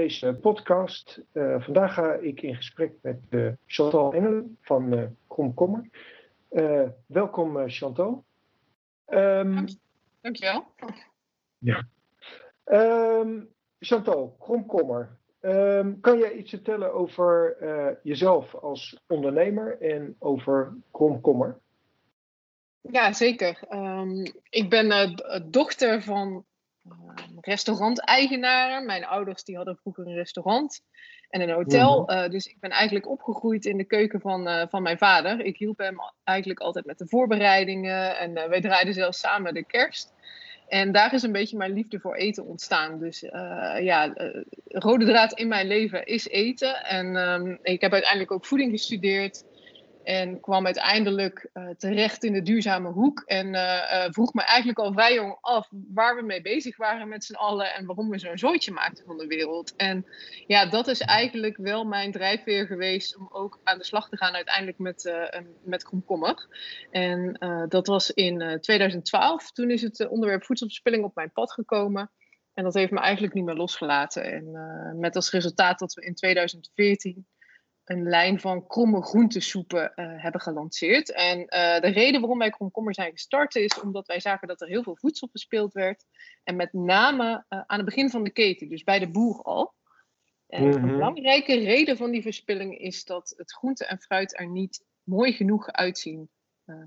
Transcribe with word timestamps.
deze 0.00 0.34
podcast. 0.34 1.20
Uh, 1.32 1.62
vandaag 1.62 1.94
ga 1.94 2.12
ik 2.12 2.42
in 2.42 2.54
gesprek 2.54 2.92
met 3.02 3.18
uh, 3.30 3.52
Chantal 3.66 4.12
Engelen 4.12 4.56
van 4.60 4.92
uh, 4.92 5.04
Kromkommer. 5.28 5.88
welkom 7.06 7.68
Chantal. 7.68 8.24
Um, 9.08 9.54
Dank, 9.54 9.68
dankjewel. 10.20 10.64
Ja. 11.58 11.86
Um, 12.64 13.48
Chantal, 13.78 14.36
Kromkommer. 14.38 15.18
Um, 15.40 16.00
kan 16.00 16.18
jij 16.18 16.32
iets 16.32 16.50
vertellen 16.50 16.94
over 16.94 17.56
jezelf 18.02 18.54
als 18.54 19.00
ondernemer 19.06 19.80
en 19.80 20.16
over 20.18 20.74
Kromkommer? 20.90 21.58
Ja, 22.80 23.12
zeker. 23.12 23.58
ik 24.50 24.70
ben 24.70 25.14
dochter 25.50 26.02
van 26.02 26.44
restauranteigenaren. 27.40 28.86
Mijn 28.86 29.04
ouders 29.04 29.44
die 29.44 29.56
hadden 29.56 29.76
vroeger 29.76 30.06
een 30.06 30.14
restaurant 30.14 30.80
en 31.28 31.40
een 31.40 31.50
hotel. 31.50 32.02
Mhm. 32.02 32.10
Eh, 32.10 32.30
dus 32.30 32.46
ik 32.46 32.56
ben 32.60 32.70
eigenlijk 32.70 33.08
opgegroeid 33.08 33.64
in 33.64 33.76
de 33.76 33.84
keuken 33.84 34.20
van, 34.20 34.48
uh, 34.48 34.62
van 34.68 34.82
mijn 34.82 34.98
vader. 34.98 35.40
Ik 35.40 35.56
hielp 35.56 35.78
hem 35.78 35.96
eigenlijk 36.24 36.60
altijd 36.60 36.86
met 36.86 36.98
de 36.98 37.08
voorbereidingen. 37.08 38.18
En 38.18 38.36
uh, 38.36 38.44
wij 38.44 38.60
draaiden 38.60 38.94
zelfs 38.94 39.18
samen 39.18 39.54
de 39.54 39.64
kerst. 39.64 40.12
En 40.68 40.92
daar 40.92 41.14
is 41.14 41.22
een 41.22 41.32
beetje 41.32 41.56
mijn 41.56 41.72
liefde 41.72 42.00
voor 42.00 42.14
eten 42.14 42.46
ontstaan. 42.46 42.98
Dus 42.98 43.20
ja, 43.80 44.14
rode 44.64 45.04
draad 45.04 45.32
in 45.32 45.48
mijn 45.48 45.66
leven 45.66 46.06
is 46.06 46.28
eten. 46.28 46.84
En 46.84 47.16
um, 47.16 47.58
ik 47.62 47.80
heb 47.80 47.92
uiteindelijk 47.92 48.32
ook 48.32 48.46
voeding 48.46 48.70
gestudeerd. 48.70 49.44
En 50.02 50.40
kwam 50.40 50.66
uiteindelijk 50.66 51.50
uh, 51.54 51.68
terecht 51.78 52.24
in 52.24 52.32
de 52.32 52.42
duurzame 52.42 52.88
hoek. 52.88 53.22
En 53.26 53.46
uh, 53.46 53.62
uh, 53.62 54.04
vroeg 54.10 54.32
me 54.34 54.42
eigenlijk 54.42 54.78
al 54.78 54.92
vrij 54.92 55.14
jong 55.14 55.38
af 55.40 55.68
waar 55.70 56.16
we 56.16 56.22
mee 56.22 56.42
bezig 56.42 56.76
waren 56.76 57.08
met 57.08 57.24
z'n 57.24 57.34
allen. 57.34 57.74
En 57.74 57.86
waarom 57.86 58.10
we 58.10 58.18
zo'n 58.18 58.38
zooitje 58.38 58.72
maakten 58.72 59.04
van 59.04 59.18
de 59.18 59.26
wereld. 59.26 59.76
En 59.76 60.06
ja, 60.46 60.66
dat 60.66 60.86
is 60.86 61.00
eigenlijk 61.00 61.56
wel 61.56 61.84
mijn 61.84 62.12
drijfveer 62.12 62.66
geweest 62.66 63.16
om 63.16 63.28
ook 63.32 63.60
aan 63.64 63.78
de 63.78 63.84
slag 63.84 64.08
te 64.08 64.16
gaan 64.16 64.34
uiteindelijk 64.34 64.78
met, 64.78 65.12
met 65.62 65.82
komkommer. 65.82 66.46
En 66.90 67.36
dat 67.68 67.86
was 67.86 68.10
in 68.10 68.58
2012. 68.60 69.52
Toen 69.52 69.70
is 69.70 69.82
het 69.82 70.08
onderwerp 70.08 70.44
voedselverspilling 70.44 71.04
op 71.04 71.14
mijn 71.14 71.32
pad 71.32 71.52
gekomen. 71.52 72.10
En 72.54 72.64
dat 72.64 72.74
heeft 72.74 72.92
me 72.92 72.98
eigenlijk 72.98 73.34
niet 73.34 73.44
meer 73.44 73.54
losgelaten. 73.54 74.24
En 74.24 74.98
met 74.98 75.16
als 75.16 75.30
resultaat 75.30 75.78
dat 75.78 75.94
we 75.94 76.04
in 76.04 76.14
2014 76.14 77.26
een 77.90 78.02
lijn 78.02 78.40
van 78.40 78.66
kromme 78.66 79.02
groentesoepen 79.02 79.92
uh, 79.96 80.22
hebben 80.22 80.40
gelanceerd. 80.40 81.12
En 81.12 81.38
uh, 81.38 81.46
de 81.80 81.88
reden 81.88 82.20
waarom 82.20 82.38
wij 82.38 82.50
Kromkommer 82.50 82.94
zijn 82.94 83.10
gestart 83.10 83.54
is 83.54 83.80
omdat 83.80 84.06
wij 84.06 84.20
zagen 84.20 84.48
dat 84.48 84.60
er 84.60 84.68
heel 84.68 84.82
veel 84.82 84.96
voedsel 84.96 85.28
verspeeld 85.28 85.72
werd. 85.72 86.04
En 86.44 86.56
met 86.56 86.72
name 86.72 87.44
uh, 87.48 87.60
aan 87.66 87.76
het 87.76 87.84
begin 87.84 88.10
van 88.10 88.24
de 88.24 88.30
keten, 88.30 88.68
dus 88.68 88.82
bij 88.82 88.98
de 88.98 89.10
boer 89.10 89.42
al. 89.42 89.74
En 90.46 90.64
mm 90.64 90.72
-hmm. 90.72 90.82
een 90.82 90.90
belangrijke 90.90 91.58
reden 91.58 91.96
van 91.96 92.10
die 92.10 92.22
verspilling 92.22 92.78
is 92.78 93.04
dat 93.04 93.34
het 93.36 93.52
groente 93.52 93.86
en 93.86 93.98
fruit 93.98 94.38
er 94.38 94.48
niet 94.48 94.84
mooi 95.02 95.32
genoeg 95.32 95.72
uitzien 95.72 96.30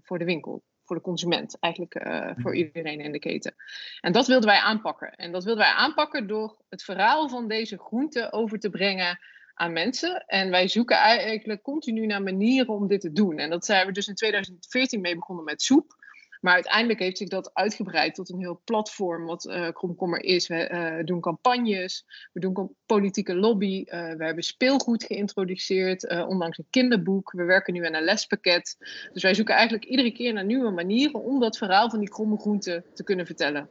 voor 0.01 0.19
de 0.19 0.25
winkel. 0.25 0.63
Voor 0.85 0.95
de 0.95 1.01
consument, 1.01 1.59
eigenlijk 1.59 2.07
voor 2.41 2.55
iedereen 2.55 2.99
in 2.99 3.11
de 3.11 3.19
keten. 3.19 3.55
En 4.01 4.11
dat 4.11 4.27
wilden 4.27 4.49
wij 4.49 4.59
aanpakken. 4.59 5.11
En 5.11 5.31
dat 5.31 5.43
wilden 5.43 5.63
wij 5.63 5.73
aanpakken 5.73 6.27
door 6.27 6.57
het 6.69 6.83
verhaal 6.83 7.29
van 7.29 7.47
deze 7.47 7.77
groente 7.77 8.31
over 8.31 8.59
te 8.59 8.69
brengen 8.69 9.19
aan 9.53 9.73
mensen. 9.73 10.25
En 10.25 10.49
wij 10.49 10.67
zoeken 10.67 10.97
eigenlijk 10.97 11.61
continu 11.61 12.05
naar 12.05 12.23
manieren 12.23 12.73
om 12.73 12.87
dit 12.87 13.01
te 13.01 13.11
doen. 13.11 13.37
En 13.37 13.49
dat 13.49 13.65
zijn 13.65 13.87
we 13.87 13.91
dus 13.91 14.07
in 14.07 14.15
2014 14.15 15.01
mee 15.01 15.15
begonnen 15.15 15.45
met 15.45 15.61
soep. 15.61 16.01
Maar 16.43 16.53
uiteindelijk 16.53 16.99
heeft 16.99 17.17
zich 17.17 17.27
dat 17.27 17.53
uitgebreid 17.53 18.15
tot 18.15 18.29
een 18.29 18.39
heel 18.39 18.61
platform 18.63 19.25
wat 19.25 19.45
uh, 19.45 19.69
Kromkommer 19.69 20.23
is. 20.23 20.47
We 20.47 20.69
uh, 20.69 21.05
doen 21.05 21.21
campagnes, 21.21 22.05
we 22.33 22.39
doen 22.39 22.75
politieke 22.85 23.35
lobby, 23.35 23.83
uh, 23.85 24.13
we 24.13 24.25
hebben 24.25 24.43
speelgoed 24.43 25.03
geïntroduceerd, 25.03 26.09
ondanks 26.09 26.57
een 26.57 26.67
kinderboek. 26.69 27.31
We 27.31 27.43
werken 27.43 27.73
nu 27.73 27.85
aan 27.85 27.93
een 27.93 28.03
lespakket. 28.03 28.77
Dus 29.13 29.23
wij 29.23 29.33
zoeken 29.33 29.55
eigenlijk 29.55 29.85
iedere 29.85 30.11
keer 30.11 30.33
naar 30.33 30.45
nieuwe 30.45 30.71
manieren 30.71 31.23
om 31.23 31.39
dat 31.39 31.57
verhaal 31.57 31.89
van 31.89 31.99
die 31.99 32.09
kromme 32.09 32.37
groenten 32.37 32.85
te 32.93 33.03
kunnen 33.03 33.25
vertellen. 33.25 33.69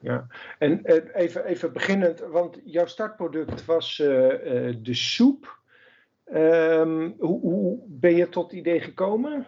Ja, 0.00 0.26
en 0.58 0.84
even, 1.14 1.44
even 1.44 1.72
beginnend, 1.72 2.20
want 2.20 2.60
jouw 2.64 2.86
startproduct 2.86 3.64
was 3.64 3.98
uh, 3.98 4.08
uh, 4.08 4.74
de 4.82 4.94
soep. 4.94 5.58
Um, 6.34 7.14
hoe, 7.18 7.40
hoe 7.40 7.78
ben 7.86 8.16
je 8.16 8.28
tot 8.28 8.52
idee 8.52 8.80
gekomen? 8.80 9.46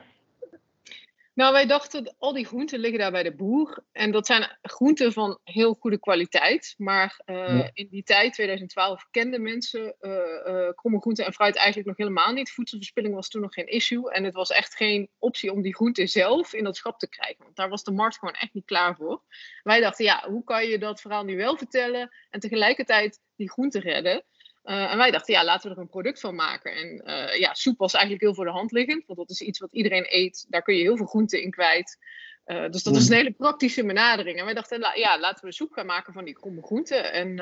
Nou, 1.38 1.52
wij 1.52 1.66
dachten, 1.66 2.14
al 2.18 2.32
die 2.32 2.46
groenten 2.46 2.78
liggen 2.78 2.98
daar 2.98 3.10
bij 3.10 3.22
de 3.22 3.34
boer. 3.34 3.84
En 3.92 4.10
dat 4.10 4.26
zijn 4.26 4.58
groenten 4.62 5.12
van 5.12 5.38
heel 5.44 5.74
goede 5.74 5.98
kwaliteit. 5.98 6.74
Maar 6.76 7.20
uh, 7.26 7.68
in 7.72 7.88
die 7.90 8.02
tijd, 8.02 8.32
2012, 8.32 9.06
kenden 9.10 9.42
mensen 9.42 9.94
uh, 10.00 10.12
uh, 10.46 10.68
kromme 10.74 11.00
groenten 11.00 11.24
en 11.24 11.32
fruit 11.32 11.56
eigenlijk 11.56 11.88
nog 11.88 11.96
helemaal 11.96 12.32
niet. 12.32 12.50
Voedselverspilling 12.50 13.14
was 13.14 13.28
toen 13.28 13.40
nog 13.40 13.54
geen 13.54 13.66
issue. 13.66 14.10
En 14.10 14.24
het 14.24 14.34
was 14.34 14.50
echt 14.50 14.76
geen 14.76 15.10
optie 15.18 15.52
om 15.52 15.62
die 15.62 15.74
groenten 15.74 16.08
zelf 16.08 16.52
in 16.52 16.64
dat 16.64 16.76
schap 16.76 16.98
te 16.98 17.08
krijgen. 17.08 17.44
Want 17.44 17.56
daar 17.56 17.68
was 17.68 17.84
de 17.84 17.92
markt 17.92 18.18
gewoon 18.18 18.34
echt 18.34 18.54
niet 18.54 18.64
klaar 18.64 18.96
voor. 18.96 19.22
Wij 19.62 19.80
dachten, 19.80 20.04
ja, 20.04 20.24
hoe 20.28 20.44
kan 20.44 20.66
je 20.66 20.78
dat 20.78 21.00
verhaal 21.00 21.24
nu 21.24 21.36
wel 21.36 21.56
vertellen 21.56 22.14
en 22.30 22.40
tegelijkertijd 22.40 23.20
die 23.36 23.50
groenten 23.50 23.80
redden? 23.80 24.24
Uh, 24.64 24.92
en 24.92 24.98
wij 24.98 25.10
dachten, 25.10 25.34
ja, 25.34 25.44
laten 25.44 25.68
we 25.68 25.76
er 25.76 25.82
een 25.82 25.88
product 25.88 26.20
van 26.20 26.34
maken. 26.34 26.74
En 26.74 27.02
uh, 27.04 27.38
ja, 27.38 27.54
soep 27.54 27.78
was 27.78 27.92
eigenlijk 27.92 28.22
heel 28.24 28.34
voor 28.34 28.44
de 28.44 28.50
hand 28.50 28.72
liggend, 28.72 29.06
want 29.06 29.18
dat 29.18 29.30
is 29.30 29.40
iets 29.40 29.58
wat 29.58 29.72
iedereen 29.72 30.06
eet. 30.08 30.46
Daar 30.48 30.62
kun 30.62 30.74
je 30.74 30.82
heel 30.82 30.96
veel 30.96 31.06
groenten 31.06 31.42
in 31.42 31.50
kwijt. 31.50 31.98
Uh, 32.46 32.68
dus 32.70 32.82
dat 32.82 32.96
is 32.96 33.08
een 33.08 33.16
hele 33.16 33.32
praktische 33.32 33.86
benadering. 33.86 34.38
En 34.38 34.44
wij 34.44 34.54
dachten, 34.54 34.78
la 34.78 34.94
ja, 34.94 35.20
laten 35.20 35.44
we 35.44 35.52
soep 35.52 35.72
gaan 35.72 35.86
maken 35.86 36.12
van 36.12 36.24
die 36.24 36.34
kromme 36.34 36.62
groenten. 36.62 37.12
En 37.12 37.36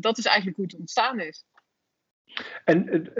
dat 0.00 0.18
is 0.18 0.24
eigenlijk 0.24 0.56
hoe 0.56 0.66
het 0.66 0.78
ontstaan 0.78 1.20
is. 1.20 1.44
En 2.64 3.10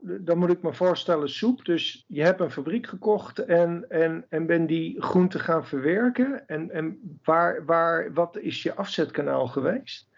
dan 0.00 0.38
moet 0.38 0.50
ik 0.50 0.62
me 0.62 0.74
voorstellen, 0.74 1.28
soep. 1.30 1.64
Dus 1.64 2.04
je 2.08 2.22
hebt 2.22 2.40
een 2.40 2.50
fabriek 2.50 2.86
gekocht 2.86 3.38
en, 3.38 3.84
en, 3.88 4.26
en 4.28 4.46
ben 4.46 4.66
die 4.66 5.02
groenten 5.02 5.40
gaan 5.40 5.66
verwerken. 5.66 6.46
En, 6.46 6.70
en 6.70 7.18
waar, 7.24 7.64
waar, 7.64 8.12
wat 8.12 8.38
is 8.38 8.62
je 8.62 8.74
afzetkanaal 8.74 9.46
geweest? 9.46 10.08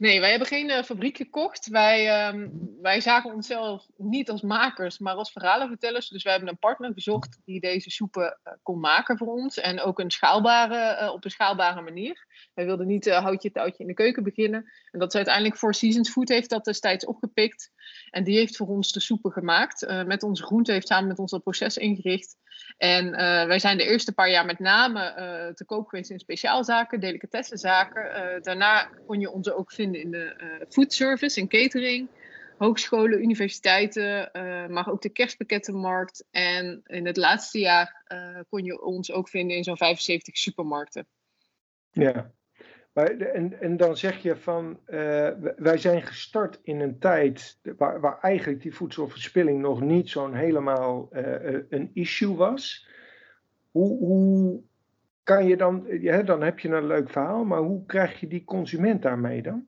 Nee, 0.00 0.20
wij 0.20 0.30
hebben 0.30 0.48
geen 0.48 0.68
uh, 0.68 0.82
fabriek 0.82 1.16
gekocht. 1.16 1.68
Wij, 1.68 2.28
um, 2.28 2.68
wij 2.82 3.00
zagen 3.00 3.34
onszelf 3.34 3.86
niet 3.96 4.30
als 4.30 4.42
makers, 4.42 4.98
maar 4.98 5.14
als 5.14 5.32
verhalenvertellers. 5.32 6.08
Dus 6.08 6.22
wij 6.22 6.32
hebben 6.32 6.50
een 6.50 6.58
partner 6.58 6.92
gezocht 6.92 7.38
die 7.44 7.60
deze 7.60 7.90
soepen 7.90 8.38
uh, 8.44 8.52
kon 8.62 8.80
maken 8.80 9.18
voor 9.18 9.26
ons. 9.26 9.58
En 9.58 9.80
ook 9.80 9.98
een 9.98 10.10
schaalbare, 10.10 11.02
uh, 11.02 11.12
op 11.12 11.24
een 11.24 11.30
schaalbare 11.30 11.82
manier. 11.82 12.26
Wij 12.54 12.64
wilden 12.64 12.86
niet 12.86 13.10
houtje 13.10 13.50
touwtje 13.50 13.82
in 13.82 13.88
de 13.88 13.94
keuken 13.94 14.22
beginnen. 14.22 14.70
En 14.90 14.98
dat 14.98 15.08
is 15.08 15.14
uiteindelijk 15.14 15.56
voor 15.56 15.74
Seasons 15.74 16.10
Food 16.10 16.28
heeft 16.28 16.50
dat 16.50 16.64
destijds 16.64 17.06
opgepikt. 17.06 17.70
En 18.10 18.24
die 18.24 18.36
heeft 18.36 18.56
voor 18.56 18.68
ons 18.68 18.92
de 18.92 19.00
soepen 19.00 19.32
gemaakt. 19.32 20.04
met 20.06 20.22
onze 20.22 20.42
groente 20.42 20.72
heeft 20.72 20.86
samen 20.86 21.08
met 21.08 21.18
ons 21.18 21.30
dat 21.30 21.42
proces 21.42 21.76
ingericht. 21.76 22.36
En 22.76 23.10
wij 23.46 23.58
zijn 23.58 23.76
de 23.76 23.84
eerste 23.84 24.12
paar 24.12 24.30
jaar 24.30 24.46
met 24.46 24.58
name 24.58 25.52
te 25.54 25.64
koop 25.64 25.88
geweest 25.88 26.10
in 26.10 26.18
speciaalzaken, 26.18 27.00
delicatessenzaken. 27.00 28.42
daarna 28.42 28.90
kon 29.06 29.20
je 29.20 29.30
ons 29.30 29.50
ook 29.50 29.72
vinden 29.72 30.00
in 30.00 30.10
de 30.10 30.34
uh, 30.40 30.66
food 30.68 30.92
service 30.92 31.40
en 31.40 31.48
catering. 31.48 32.08
Hogescholen, 32.58 33.22
universiteiten, 33.22 34.30
maar 34.72 34.88
ook 34.88 35.02
de 35.02 35.08
kerstpakkettenmarkt. 35.08 36.24
En 36.30 36.82
in 36.86 37.06
het 37.06 37.16
laatste 37.16 37.58
jaar 37.58 38.04
kon 38.48 38.64
je 38.64 38.82
ons 38.82 39.12
ook 39.12 39.28
vinden 39.28 39.56
in 39.56 39.64
zo'n 39.64 39.76
75 39.76 40.36
supermarkten. 40.36 41.06
Ja, 41.90 42.32
en, 42.92 43.60
en 43.60 43.76
dan 43.76 43.96
zeg 43.96 44.18
je 44.18 44.36
van, 44.36 44.80
wij 45.56 45.78
zijn 45.78 46.02
gestart 46.02 46.58
in 46.62 46.80
een 46.80 46.98
tijd 46.98 47.58
waar, 47.76 48.18
eigenlijk 48.20 48.62
die 48.62 48.74
voedselverspilling 48.74 49.60
nog 49.60 49.80
niet 49.80 50.08
zo'n 50.08 50.34
helemaal 50.34 51.08
een 51.68 51.90
issue 51.94 52.34
was. 52.34 52.88
Hoe, 53.70 53.98
hoe 53.98 54.62
kan 55.22 55.46
je 55.46 55.56
dan, 55.56 55.86
dan 56.24 56.42
heb 56.42 56.58
je 56.58 56.68
een 56.68 56.86
leuk 56.86 57.10
verhaal, 57.10 57.44
maar 57.44 57.60
hoe 57.60 57.86
krijg 57.86 58.20
je 58.20 58.26
die 58.26 58.44
consument 58.44 59.02
daarmee 59.02 59.42
dan? 59.42 59.66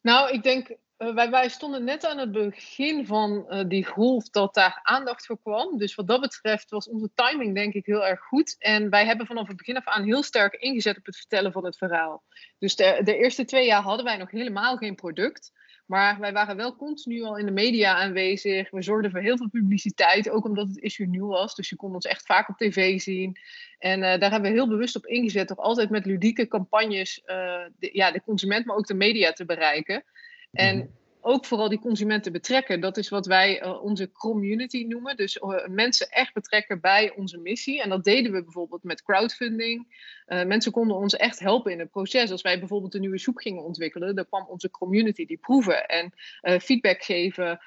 Nou, 0.00 0.30
ik 0.30 0.42
denk, 0.42 0.76
uh, 0.98 1.30
wij, 1.30 1.48
stonden 1.48 1.84
net 1.84 2.06
aan 2.06 2.18
het 2.18 2.32
begin 2.32 3.06
van 3.06 3.46
uh, 3.48 3.64
die 3.68 3.86
golf 3.86 4.28
dat 4.28 4.54
daar 4.54 4.80
aandacht 4.82 5.26
voor 5.26 5.40
kwam. 5.42 5.78
Dus 5.78 5.94
wat 5.94 6.06
dat 6.06 6.20
betreft 6.20 6.70
was 6.70 6.88
onze 6.88 7.10
timing 7.14 7.54
denk 7.54 7.74
ik 7.74 7.86
heel 7.86 8.06
erg 8.06 8.20
goed. 8.20 8.56
En 8.58 8.90
wij 8.90 9.06
hebben 9.06 9.26
vanaf 9.26 9.48
het 9.48 9.56
begin 9.56 9.76
af 9.76 9.86
aan 9.86 10.04
heel 10.04 10.22
sterk 10.22 10.54
ingezet 10.54 10.96
op 10.98 11.06
het 11.06 11.16
vertellen 11.16 11.52
van 11.52 11.64
het 11.64 11.76
verhaal. 11.76 12.22
Dus 12.58 12.76
de, 12.76 13.00
de 13.04 13.16
eerste 13.16 13.44
twee 13.44 13.66
jaar 13.66 13.82
hadden 13.82 14.04
wij 14.04 14.16
nog 14.16 14.30
helemaal 14.30 14.76
geen 14.76 14.94
product. 14.94 15.52
Maar 15.90 16.20
wij 16.20 16.32
waren 16.32 16.56
wel 16.56 16.76
continu 16.76 17.22
al 17.22 17.36
in 17.38 17.46
de 17.46 17.52
media 17.52 17.94
aanwezig. 17.94 18.70
We 18.70 18.82
zorgden 18.82 19.10
voor 19.10 19.20
heel 19.20 19.36
veel 19.36 19.48
publiciteit, 19.48 20.30
ook 20.30 20.44
omdat 20.44 20.68
het 20.68 20.78
issue 20.78 21.06
nieuw 21.06 21.26
was. 21.26 21.54
Dus 21.54 21.68
je 21.68 21.76
kon 21.76 21.94
ons 21.94 22.06
echt 22.06 22.26
vaak 22.26 22.48
op 22.48 22.56
tv 22.56 23.00
zien. 23.00 23.36
En 23.78 23.98
uh, 23.98 24.18
daar 24.18 24.30
hebben 24.30 24.50
we 24.50 24.56
heel 24.56 24.68
bewust 24.68 24.96
op 24.96 25.06
ingezet, 25.06 25.48
toch 25.48 25.58
altijd 25.58 25.90
met 25.90 26.06
ludieke 26.06 26.48
campagnes 26.48 27.22
uh, 27.26 27.34
de, 27.78 27.90
ja, 27.92 28.10
de 28.10 28.22
consument, 28.22 28.66
maar 28.66 28.76
ook 28.76 28.86
de 28.86 28.94
media 28.94 29.32
te 29.32 29.44
bereiken. 29.44 30.04
En 30.52 30.94
ook 31.20 31.44
vooral 31.44 31.68
die 31.68 31.78
consumenten 31.78 32.32
betrekken. 32.32 32.80
Dat 32.80 32.96
is 32.96 33.08
wat 33.08 33.26
wij 33.26 33.62
uh, 33.62 33.82
onze 33.82 34.12
community 34.12 34.84
noemen. 34.88 35.16
Dus 35.16 35.36
uh, 35.36 35.66
mensen 35.66 36.08
echt 36.08 36.34
betrekken 36.34 36.80
bij 36.80 37.12
onze 37.16 37.38
missie. 37.38 37.82
En 37.82 37.88
dat 37.88 38.04
deden 38.04 38.32
we 38.32 38.42
bijvoorbeeld 38.42 38.82
met 38.82 39.02
crowdfunding. 39.02 39.98
Uh, 40.26 40.44
mensen 40.44 40.72
konden 40.72 40.96
ons 40.96 41.16
echt 41.16 41.38
helpen 41.38 41.72
in 41.72 41.78
het 41.78 41.90
proces. 41.90 42.30
Als 42.30 42.42
wij 42.42 42.58
bijvoorbeeld 42.58 42.94
een 42.94 43.00
nieuwe 43.00 43.18
soep 43.18 43.36
gingen 43.36 43.62
ontwikkelen, 43.62 44.14
dan 44.14 44.26
kwam 44.26 44.46
onze 44.48 44.70
community 44.70 45.26
die 45.26 45.38
proeven 45.38 45.86
en 45.86 46.12
feedback 46.60 47.02
geven. 47.02 47.60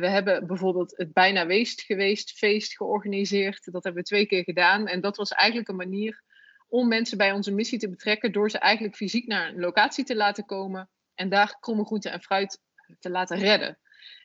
we 0.00 0.08
hebben 0.08 0.46
bijvoorbeeld 0.46 0.96
het 0.96 1.12
Bijna 1.12 1.46
Weest 1.46 1.80
geweest 1.82 2.32
feest 2.32 2.76
georganiseerd. 2.76 3.72
Dat 3.72 3.84
hebben 3.84 4.02
we 4.02 4.08
twee 4.08 4.26
keer 4.26 4.44
gedaan. 4.44 4.86
En 4.86 5.00
dat 5.00 5.16
was 5.16 5.30
eigenlijk 5.30 5.68
een 5.68 5.76
manier 5.76 6.22
om 6.68 6.88
mensen 6.88 7.18
bij 7.18 7.32
onze 7.32 7.52
missie 7.52 7.78
te 7.78 7.88
betrekken 7.88 8.32
door 8.32 8.50
ze 8.50 8.58
eigenlijk 8.58 8.96
fysiek 8.96 9.26
naar 9.26 9.48
een 9.48 9.60
locatie 9.60 10.04
te 10.04 10.16
laten 10.16 10.44
komen 10.44 10.88
en 11.14 11.28
daar 11.28 11.56
kromme 11.60 11.84
groenten 11.84 12.12
en 12.12 12.22
fruit 12.22 12.60
te 12.98 13.10
laten 13.10 13.38
redden. 13.38 13.78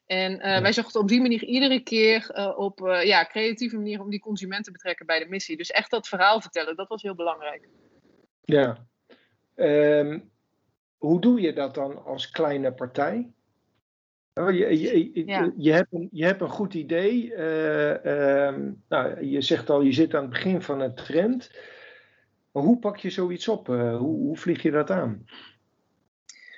En 0.05 0.31
uh, 0.31 0.59
wij 0.59 0.73
zochten 0.73 1.01
op 1.01 1.07
die 1.07 1.21
manier 1.21 1.43
iedere 1.43 1.79
keer 1.79 2.31
uh, 2.35 2.57
op 2.57 2.81
uh, 2.81 3.03
ja, 3.03 3.25
creatieve 3.25 3.75
manier 3.75 4.01
om 4.01 4.09
die 4.09 4.19
consument 4.19 4.63
te 4.63 4.71
betrekken 4.71 5.05
bij 5.05 5.19
de 5.19 5.29
missie. 5.29 5.57
Dus 5.57 5.71
echt 5.71 5.91
dat 5.91 6.07
verhaal 6.07 6.41
vertellen, 6.41 6.75
dat 6.75 6.87
was 6.87 7.01
heel 7.01 7.15
belangrijk. 7.15 7.67
Ja. 8.41 8.85
Um, 9.55 10.31
hoe 10.97 11.21
doe 11.21 11.41
je 11.41 11.53
dat 11.53 11.75
dan 11.75 12.05
als 12.05 12.29
kleine 12.29 12.73
partij? 12.73 13.31
Oh, 14.33 14.51
je, 14.51 14.79
je, 14.79 15.25
ja. 15.25 15.51
je, 15.57 15.71
hebt, 15.71 15.93
een, 15.93 16.09
je 16.11 16.25
hebt 16.25 16.41
een 16.41 16.49
goed 16.49 16.73
idee. 16.73 17.33
Um, 17.41 18.83
nou, 18.89 19.25
je 19.25 19.41
zegt 19.41 19.69
al, 19.69 19.81
je 19.81 19.91
zit 19.91 20.13
aan 20.13 20.21
het 20.21 20.29
begin 20.29 20.61
van 20.61 20.79
een 20.79 20.95
trend. 20.95 21.51
Maar 22.51 22.63
hoe 22.63 22.79
pak 22.79 22.97
je 22.97 23.09
zoiets 23.09 23.47
op? 23.47 23.67
hoe, 23.67 23.97
hoe 23.97 24.37
vlieg 24.37 24.61
je 24.61 24.71
dat 24.71 24.91
aan? 24.91 25.25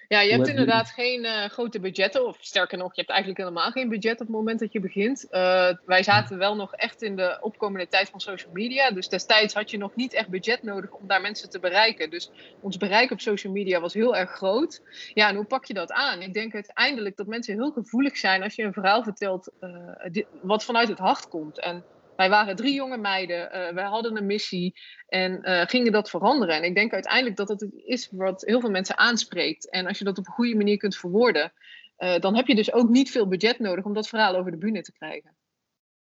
Ja, 0.08 0.22
je 0.22 0.32
hebt 0.32 0.48
inderdaad 0.48 0.90
geen 0.90 1.24
uh, 1.24 1.46
grote 1.46 1.80
budgetten. 1.80 2.26
Of 2.28 2.38
sterker 2.40 2.78
nog, 2.78 2.96
je 2.96 3.02
hebt 3.02 3.10
eigenlijk 3.10 3.40
helemaal 3.40 3.72
geen 3.72 3.90
budget 3.90 4.14
op 4.14 4.28
het 4.28 4.30
moment 4.30 4.60
dat 4.60 4.74
je 4.74 4.80
begint. 4.80 5.28
Uh, 5.32 5.70
wij 5.86 6.04
zaten 6.04 6.38
wel 6.38 6.56
nog 6.56 6.74
echt 6.74 7.02
in 7.02 7.16
de 7.16 7.38
opkomende 7.42 7.88
tijd 7.88 8.10
van 8.10 8.20
social 8.20 8.52
media. 8.54 8.92
Dus 8.92 9.10
destijds 9.10 9.54
had 9.54 9.72
je 9.72 9.78
nog 9.78 9.96
niet 9.96 10.14
echt 10.14 10.30
budget 10.30 10.64
nodig 10.64 10.92
om 10.92 11.08
daar 11.08 11.22
mensen 11.22 11.50
te 11.50 11.60
bereiken. 11.60 12.10
Dus 12.10 12.32
ons 12.62 12.78
bereik 12.78 13.12
op 13.12 13.20
social 13.20 13.54
media 13.54 13.80
was 13.80 13.94
heel 13.94 14.16
erg 14.16 14.32
groot. 14.32 14.82
Ja, 15.14 15.30
en 15.30 15.36
hoe 15.36 15.46
pak 15.46 15.66
je 15.66 15.74
dat 15.74 15.92
aan? 15.92 16.22
Ik 16.22 16.34
denk 16.34 16.54
uiteindelijk 16.54 17.18
dat 17.18 17.28
mensen 17.28 17.54
heel 17.54 17.72
gevoelig 17.72 18.18
zijn 18.18 18.44
als 18.44 18.56
je 18.56 18.64
een 18.64 18.74
verhaal 18.74 19.04
vertelt 19.04 19.52
uh, 19.62 20.24
wat 20.42 20.64
vanuit 20.64 20.88
het 20.88 21.00
hart 21.00 21.28
komt. 21.28 21.60
En 21.60 21.84
wij 22.18 22.30
waren 22.30 22.56
drie 22.56 22.74
jonge 22.74 22.98
meiden, 22.98 23.40
uh, 23.56 23.74
wij 23.74 23.84
hadden 23.84 24.18
een 24.18 24.26
missie 24.26 24.80
en 25.08 25.40
uh, 25.42 25.62
gingen 25.62 25.92
dat 25.92 26.10
veranderen. 26.10 26.56
En 26.56 26.64
ik 26.64 26.76
denk 26.76 26.94
uiteindelijk 26.94 27.36
dat 27.36 27.50
het 27.50 27.68
is 27.76 28.10
wat 28.12 28.42
heel 28.42 28.60
veel 28.60 28.70
mensen 28.70 28.98
aanspreekt. 28.98 29.70
En 29.70 29.88
als 29.88 29.98
je 29.98 30.04
dat 30.04 30.18
op 30.18 30.28
een 30.28 30.34
goede 30.34 30.56
manier 30.56 30.78
kunt 30.78 30.98
verwoorden, 30.98 31.52
uh, 32.00 32.20
dan 32.20 32.36
heb 32.36 32.48
je 32.48 32.56
dus 32.56 32.74
ook 32.74 32.90
niet 32.90 33.12
veel 33.12 33.28
budget 33.28 33.60
nodig 33.60 33.86
om 33.86 33.94
dat 33.94 34.08
verhaal 34.08 34.36
over 34.36 34.52
de 34.52 34.58
bühne 34.58 34.82
te 34.82 34.92
krijgen. 34.92 35.36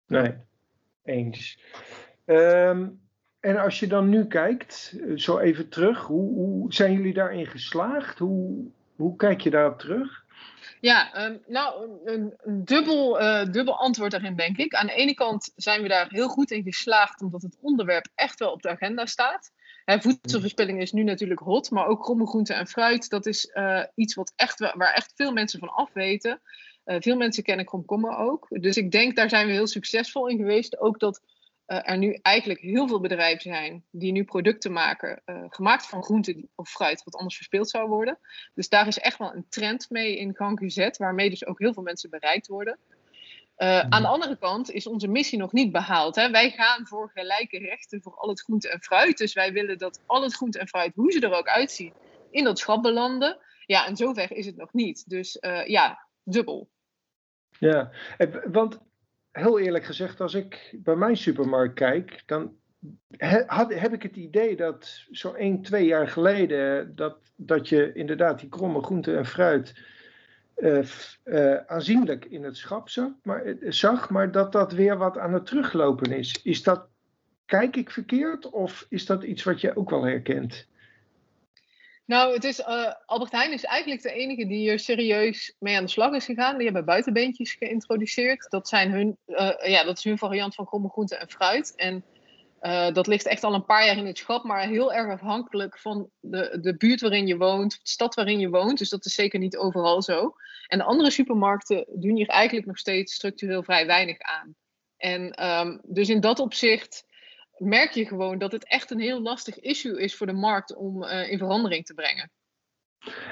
Nee, 0.08 0.34
eens. 1.04 1.60
Um, 2.26 3.04
en 3.40 3.58
als 3.58 3.80
je 3.80 3.88
dan 3.88 4.10
nu 4.10 4.26
kijkt, 4.26 4.96
zo 5.16 5.38
even 5.38 5.70
terug, 5.70 6.06
hoe, 6.06 6.34
hoe 6.34 6.74
zijn 6.74 6.94
jullie 6.94 7.14
daarin 7.14 7.46
geslaagd? 7.46 8.20
Hoe, 8.20 8.66
hoe 8.96 9.16
kijk 9.16 9.42
je 9.42 9.50
daarop 9.50 9.80
terug? 9.80 10.25
Ja, 10.80 11.26
um, 11.26 11.42
nou, 11.48 12.00
een, 12.06 12.34
een 12.38 12.66
dubbel, 12.66 13.22
uh, 13.22 13.46
dubbel 13.52 13.78
antwoord 13.78 14.12
daarin, 14.12 14.36
denk 14.36 14.58
ik. 14.58 14.74
Aan 14.74 14.88
de 14.88 14.94
ene 14.94 15.14
kant 15.14 15.52
zijn 15.56 15.82
we 15.82 15.88
daar 15.88 16.08
heel 16.10 16.28
goed 16.28 16.52
in 16.52 16.64
geslaagd, 16.64 17.22
omdat 17.22 17.42
het 17.42 17.58
onderwerp 17.62 18.08
echt 18.16 18.40
wel 18.40 18.52
op 18.52 18.62
de 18.62 18.70
agenda 18.70 19.06
staat. 19.06 19.52
Voedselverspilling 19.86 20.82
is 20.82 20.92
nu 20.92 21.04
natuurlijk 21.04 21.40
hot, 21.40 21.72
maar 21.72 21.88
ook 21.88 22.04
kromme 22.04 22.28
groenten 22.28 22.56
en 22.56 22.68
fruit, 22.68 23.10
dat 23.10 23.26
is 23.26 23.52
uh, 23.54 23.84
iets 23.96 24.14
wat 24.14 24.34
echt, 24.36 24.60
waar 24.60 24.94
echt 24.94 25.12
veel 25.16 25.32
mensen 25.32 25.60
van 25.60 25.70
afweten. 25.70 26.42
Uh, 26.86 26.96
veel 27.00 27.16
mensen 27.16 27.44
kennen 27.44 27.66
komkommer 27.66 28.18
ook. 28.18 28.48
Dus 28.50 28.78
ik 28.78 28.92
denk, 28.92 29.16
daar 29.16 29.30
zijn 29.30 29.48
we 29.48 29.54
heel 29.54 29.68
succesvol 29.68 30.28
in 30.28 30.38
geweest. 30.38 30.80
Ook 30.80 31.00
dat 31.00 31.22
uh, 31.68 31.90
er 31.90 31.98
nu 31.98 32.20
eigenlijk 32.22 32.60
heel 32.60 32.88
veel 32.88 33.00
bedrijven 33.00 33.42
zijn 33.42 33.86
die 33.92 34.12
nu 34.12 34.24
producten 34.24 34.72
maken, 34.72 35.22
uh, 35.26 35.44
gemaakt 35.50 35.86
van 35.86 36.04
groente 36.04 36.48
of 36.56 36.70
fruit, 36.70 37.04
wat 37.04 37.16
anders 37.16 37.36
verspeeld 37.36 37.70
zou 37.70 37.90
worden. 37.90 38.20
Dus 38.54 38.70
daar 38.70 38.88
is 38.88 39.00
echt 39.00 39.18
wel 39.18 39.34
een 39.34 39.46
trend 39.50 39.90
mee 39.90 40.18
in 40.18 40.36
gang 40.36 40.60
gezet, 40.60 40.98
waarmee 40.98 41.30
dus 41.30 41.46
ook 41.46 41.60
heel 41.60 41.74
veel 41.74 41.84
mensen 41.84 42.10
bereikt 42.10 42.48
worden. 42.48 42.80
Uh, 43.58 43.80
aan 43.80 44.02
de 44.02 44.08
andere 44.08 44.38
kant 44.38 44.72
is 44.72 44.88
onze 44.88 45.08
missie 45.08 45.38
nog 45.38 45.52
niet 45.52 45.72
behaald. 45.72 46.16
Hè? 46.16 46.32
Wij 46.32 46.52
gaan 46.52 46.88
voor 46.88 47.10
gelijke 47.14 47.58
rechten 47.58 48.02
voor 48.02 48.16
al 48.16 48.30
het 48.30 48.42
groente 48.42 48.70
en 48.70 48.82
fruit. 48.82 49.18
Dus 49.18 49.34
wij 49.34 49.54
willen 49.54 49.78
dat 49.78 50.02
al 50.06 50.24
het 50.24 50.36
groente 50.36 50.60
en 50.60 50.68
fruit, 50.68 50.96
hoe 50.96 51.12
ze 51.12 51.20
er 51.20 51.38
ook 51.38 51.48
uitzien, 51.48 51.94
in 52.32 52.44
dat 52.44 52.60
schap 52.60 52.82
belanden. 52.82 53.38
Ja, 53.66 53.88
en 53.88 53.96
zover 53.96 54.32
is 54.32 54.46
het 54.46 54.56
nog 54.56 54.74
niet. 54.74 55.10
Dus 55.10 55.38
ja, 55.66 56.08
dubbel. 56.24 56.70
Ja, 57.60 57.92
want 58.46 58.80
heel 59.36 59.60
eerlijk 59.60 59.84
gezegd, 59.84 60.22
als 60.22 60.34
ik 60.34 60.76
bij 60.84 60.96
mijn 60.96 61.18
supermarkt 61.18 61.74
kijk, 61.74 62.24
dan 62.26 62.56
had, 63.46 63.74
heb 63.74 63.94
ik 63.94 64.04
het 64.04 64.16
idee 64.16 64.56
dat 64.56 65.06
zo 65.12 65.34
1, 65.34 65.62
2 65.62 65.86
jaar 65.86 66.08
geleden 66.08 66.96
dat, 66.96 67.18
dat 67.36 67.70
je 67.70 67.94
inderdaad 67.94 68.40
die 68.40 68.50
kromme 68.50 68.84
groenten 68.84 69.18
en 69.18 69.26
fruit 69.26 69.74
uh, 70.58 70.84
uh, 71.26 71.56
aanzienlijk 71.56 72.26
in 72.26 72.44
het 72.44 72.58
schap 72.58 72.90
zag 72.90 73.10
maar, 73.24 73.46
uh, 73.46 73.72
zag, 73.72 74.10
maar 74.10 74.32
dat 74.32 74.52
dat 74.52 74.72
weer 74.72 74.98
wat 74.98 75.18
aan 75.18 75.34
het 75.34 75.46
teruglopen 75.46 76.12
is. 76.12 76.42
Is 76.44 76.64
dat, 76.64 76.88
kijk 77.46 77.76
ik 77.76 77.92
verkeerd 77.92 78.50
of 78.50 78.86
is 78.90 79.06
dat 79.06 79.24
iets 79.24 79.44
wat 79.44 79.62
je 79.62 79.76
ook 79.76 79.90
wel 79.90 80.04
herkent? 80.04 80.68
Nou, 82.06 82.34
het 82.34 82.44
is, 82.44 82.60
uh, 82.60 82.94
Albert 83.06 83.32
Heijn 83.32 83.54
is 83.54 83.64
eigenlijk 83.64 84.02
de 84.02 84.12
enige 84.12 84.48
die 84.48 84.58
hier 84.58 84.80
serieus 84.80 85.56
mee 85.60 85.78
aan 85.78 85.84
de 85.84 85.90
slag 85.90 86.14
is 86.14 86.26
gegaan. 86.26 86.56
Die 86.56 86.66
hebben 86.66 86.86
buitenbeentjes 86.86 87.54
geïntroduceerd. 87.54 88.50
Dat, 88.50 88.68
zijn 88.68 88.92
hun, 88.92 89.18
uh, 89.28 89.52
ja, 89.64 89.84
dat 89.84 89.98
is 89.98 90.04
hun 90.04 90.18
variant 90.18 90.56
van 90.56 90.66
kromme 90.66 90.92
en 91.20 91.30
fruit. 91.30 91.74
En 91.76 92.06
uh, 92.62 92.92
dat 92.92 93.08
ligt 93.08 93.26
echt 93.26 93.44
al 93.44 93.54
een 93.54 93.66
paar 93.66 93.86
jaar 93.86 93.98
in 93.98 94.06
het 94.06 94.18
schap, 94.18 94.44
maar 94.44 94.68
heel 94.68 94.94
erg 94.94 95.12
afhankelijk 95.12 95.80
van 95.80 96.10
de, 96.20 96.58
de 96.62 96.78
buurt 96.78 97.02
waarin 97.02 97.28
je 97.28 97.38
woont, 97.38 97.72
de 97.72 97.90
stad 97.90 98.16
waarin 98.16 98.40
je 98.40 98.50
woont. 98.50 98.78
Dus 98.78 98.90
dat 98.90 99.06
is 99.06 99.14
zeker 99.14 99.40
niet 99.40 99.58
overal 99.58 100.02
zo. 100.02 100.36
En 100.68 100.78
de 100.78 100.84
andere 100.84 101.12
supermarkten 101.12 101.86
doen 101.94 102.16
hier 102.16 102.28
eigenlijk 102.28 102.68
nog 102.68 102.78
steeds 102.78 103.14
structureel 103.14 103.64
vrij 103.64 103.86
weinig 103.86 104.20
aan. 104.20 104.56
En 104.98 105.46
um, 105.46 105.82
dus 105.84 106.10
in 106.10 106.20
dat 106.20 106.40
opzicht 106.40 107.06
merk 107.58 107.92
je 107.92 108.06
gewoon 108.06 108.38
dat 108.38 108.52
het 108.52 108.68
echt 108.68 108.92
een 108.92 109.00
heel 109.00 109.22
lastig 109.22 109.60
issue 109.60 110.02
is 110.02 110.16
voor 110.16 110.28
de 110.28 110.34
markt 110.34 110.76
om 110.76 111.04
uh, 111.04 111.32
in 111.32 111.38
verandering 111.38 111.86
te 111.86 111.94
brengen. 111.94 112.32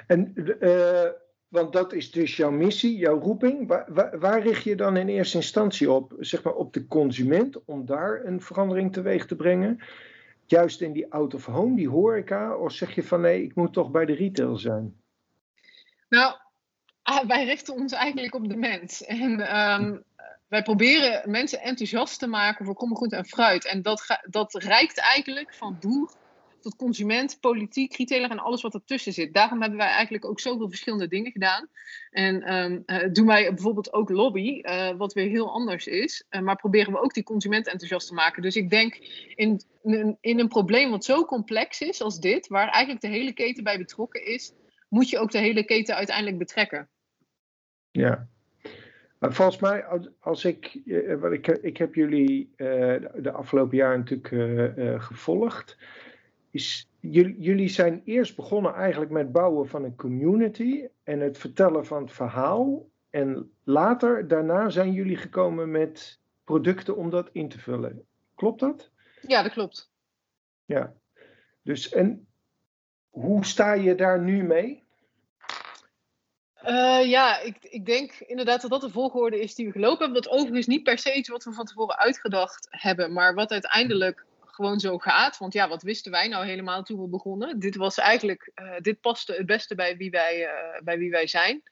En, 0.07 0.33
uh, 0.59 1.09
want 1.47 1.73
dat 1.73 1.93
is 1.93 2.11
dus 2.11 2.35
jouw 2.35 2.51
missie, 2.51 2.97
jouw 2.97 3.19
roeping. 3.19 3.67
Waar, 3.67 3.85
waar, 3.93 4.19
waar, 4.19 4.41
richt 4.41 4.63
je 4.63 4.75
dan 4.75 4.97
in 4.97 5.07
eerste 5.07 5.37
instantie 5.37 5.91
op? 5.91 6.13
Zeg 6.19 6.43
maar 6.43 6.53
op 6.53 6.73
de 6.73 6.87
consument, 6.87 7.65
om 7.65 7.85
daar 7.85 8.25
een 8.25 8.41
verandering 8.41 8.93
teweeg 8.93 9.25
te 9.25 9.35
brengen? 9.35 9.79
Juist 10.45 10.81
in 10.81 10.93
die 10.93 11.13
out 11.13 11.33
of 11.33 11.45
home, 11.45 11.75
die 11.75 11.89
horeca? 11.89 12.57
Of 12.57 12.71
zeg 12.71 12.95
je 12.95 13.03
van 13.03 13.21
nee, 13.21 13.43
ik 13.43 13.55
moet 13.55 13.73
toch 13.73 13.91
bij 13.91 14.05
de 14.05 14.13
retail 14.13 14.57
zijn? 14.57 15.01
Nou, 16.09 16.35
ah, 17.01 17.27
wij 17.27 17.45
richten 17.45 17.73
ons 17.73 17.93
eigenlijk 17.93 18.35
op 18.35 18.49
de 18.49 18.57
mens. 18.57 19.03
En 19.03 19.57
um, 19.59 20.03
wij 20.53 20.63
proberen 20.63 21.31
mensen 21.31 21.61
enthousiast 21.61 22.19
te 22.19 22.27
maken 22.27 22.65
voor 22.65 22.75
kommergroente 22.75 23.15
en 23.15 23.25
fruit. 23.25 23.65
En 23.65 23.81
dat, 23.81 24.19
dat 24.29 24.53
reikt 24.53 24.99
eigenlijk 24.99 25.53
van 25.53 25.77
boer 25.79 26.13
tot 26.61 26.75
consument, 26.75 27.37
politiek, 27.39 27.95
retailer 27.95 28.29
en 28.29 28.39
alles 28.39 28.61
wat 28.61 28.73
ertussen 28.73 29.13
zit. 29.13 29.33
Daarom 29.33 29.61
hebben 29.61 29.79
wij 29.79 29.87
eigenlijk 29.87 30.25
ook 30.25 30.39
zoveel 30.39 30.69
verschillende 30.69 31.07
dingen 31.07 31.31
gedaan. 31.31 31.67
En 32.09 32.53
um, 32.55 32.83
uh, 32.85 33.11
doen 33.11 33.25
wij 33.25 33.53
bijvoorbeeld 33.53 33.93
ook 33.93 34.09
lobby, 34.09 34.59
uh, 34.61 34.91
wat 34.97 35.13
weer 35.13 35.27
heel 35.27 35.51
anders 35.51 35.87
is. 35.87 36.25
Uh, 36.29 36.41
maar 36.41 36.55
proberen 36.55 36.93
we 36.93 37.01
ook 37.01 37.13
die 37.13 37.23
consument 37.23 37.67
enthousiast 37.67 38.07
te 38.07 38.13
maken. 38.13 38.41
Dus 38.41 38.55
ik 38.55 38.69
denk 38.69 38.95
in, 39.35 39.61
in 40.21 40.39
een 40.39 40.47
probleem 40.47 40.89
wat 40.89 41.05
zo 41.05 41.25
complex 41.25 41.81
is 41.81 42.01
als 42.01 42.19
dit, 42.19 42.47
waar 42.47 42.67
eigenlijk 42.67 43.01
de 43.01 43.17
hele 43.17 43.33
keten 43.33 43.63
bij 43.63 43.77
betrokken 43.77 44.25
is, 44.25 44.53
moet 44.89 45.09
je 45.09 45.19
ook 45.19 45.31
de 45.31 45.37
hele 45.37 45.63
keten 45.63 45.95
uiteindelijk 45.95 46.37
betrekken. 46.37 46.89
Ja, 47.91 48.27
maar 49.23 49.33
volgens 49.33 49.59
mij, 49.59 49.85
als 50.19 50.45
ik, 50.45 50.81
eh, 50.85 51.31
ik, 51.31 51.47
ik 51.47 51.77
heb 51.77 51.95
jullie 51.95 52.53
uh, 52.57 52.95
de 53.15 53.31
afgelopen 53.31 53.77
jaren 53.77 53.99
natuurlijk 53.99 54.31
uh, 54.31 55.01
gevolgd. 55.01 55.77
Is, 56.51 56.89
jullie, 56.99 57.39
jullie 57.39 57.67
zijn 57.67 58.01
eerst 58.05 58.35
begonnen 58.35 58.73
eigenlijk 58.73 59.11
met 59.11 59.31
bouwen 59.31 59.67
van 59.67 59.83
een 59.83 59.95
community 59.95 60.87
en 61.03 61.19
het 61.19 61.37
vertellen 61.37 61.85
van 61.85 62.01
het 62.01 62.11
verhaal. 62.11 62.89
En 63.09 63.51
later, 63.63 64.27
daarna 64.27 64.69
zijn 64.69 64.91
jullie 64.91 65.17
gekomen 65.17 65.71
met 65.71 66.19
producten 66.43 66.95
om 66.95 67.09
dat 67.09 67.29
in 67.31 67.49
te 67.49 67.59
vullen. 67.59 68.05
Klopt 68.35 68.59
dat? 68.59 68.91
Ja, 69.21 69.43
dat 69.43 69.51
klopt. 69.51 69.91
Ja. 70.65 70.93
Dus 71.61 71.89
en 71.89 72.27
hoe 73.09 73.45
sta 73.45 73.73
je 73.73 73.95
daar 73.95 74.21
nu 74.21 74.43
mee? 74.43 74.82
Uh, 76.65 77.09
ja, 77.09 77.39
ik, 77.39 77.57
ik 77.61 77.85
denk 77.85 78.13
inderdaad 78.13 78.61
dat 78.61 78.69
dat 78.69 78.81
de 78.81 78.89
volgorde 78.89 79.39
is 79.39 79.55
die 79.55 79.65
we 79.65 79.71
gelopen 79.71 80.03
hebben. 80.03 80.21
Dat 80.21 80.31
overigens 80.31 80.67
niet 80.67 80.83
per 80.83 80.97
se 80.97 81.13
iets 81.13 81.29
wat 81.29 81.43
we 81.43 81.53
van 81.53 81.65
tevoren 81.65 81.97
uitgedacht 81.97 82.67
hebben, 82.69 83.13
maar 83.13 83.33
wat 83.33 83.51
uiteindelijk 83.51 84.25
gewoon 84.41 84.79
zo 84.79 84.97
gaat. 84.97 85.37
Want 85.37 85.53
ja, 85.53 85.67
wat 85.67 85.81
wisten 85.81 86.11
wij 86.11 86.27
nou 86.27 86.45
helemaal 86.45 86.83
toen 86.83 87.01
we 87.01 87.07
begonnen? 87.07 87.59
Dit 87.59 87.75
was 87.75 87.97
eigenlijk, 87.97 88.51
uh, 88.55 88.73
dit 88.79 89.01
paste 89.01 89.33
het 89.33 89.45
beste 89.45 89.75
bij 89.75 89.97
wie 89.97 90.09
wij, 90.09 90.41
uh, 90.41 90.81
bij 90.83 90.97
wie 90.97 91.11
wij 91.11 91.27
zijn. 91.27 91.63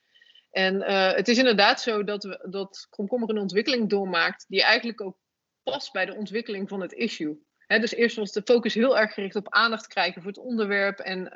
En 0.51 0.81
het 1.15 1.27
is 1.27 1.37
inderdaad 1.37 1.81
zo 1.81 2.03
dat, 2.03 2.23
we, 2.23 2.47
dat 2.49 2.87
komkommer 2.89 3.29
een 3.29 3.37
ontwikkeling 3.37 3.89
doormaakt 3.89 4.45
die 4.47 4.63
eigenlijk 4.63 5.01
ook 5.01 5.17
past 5.63 5.91
bij 5.91 6.05
de 6.05 6.15
ontwikkeling 6.15 6.69
van 6.69 6.81
het 6.81 6.93
issue. 6.93 7.39
Dus 7.79 7.93
eerst 7.93 8.15
was 8.15 8.31
de 8.31 8.41
focus 8.45 8.73
heel 8.73 8.97
erg 8.97 9.13
gericht 9.13 9.35
op 9.35 9.53
aandacht 9.53 9.87
krijgen 9.87 10.21
voor 10.21 10.31
het 10.31 10.39
onderwerp 10.39 10.99
en 10.99 11.29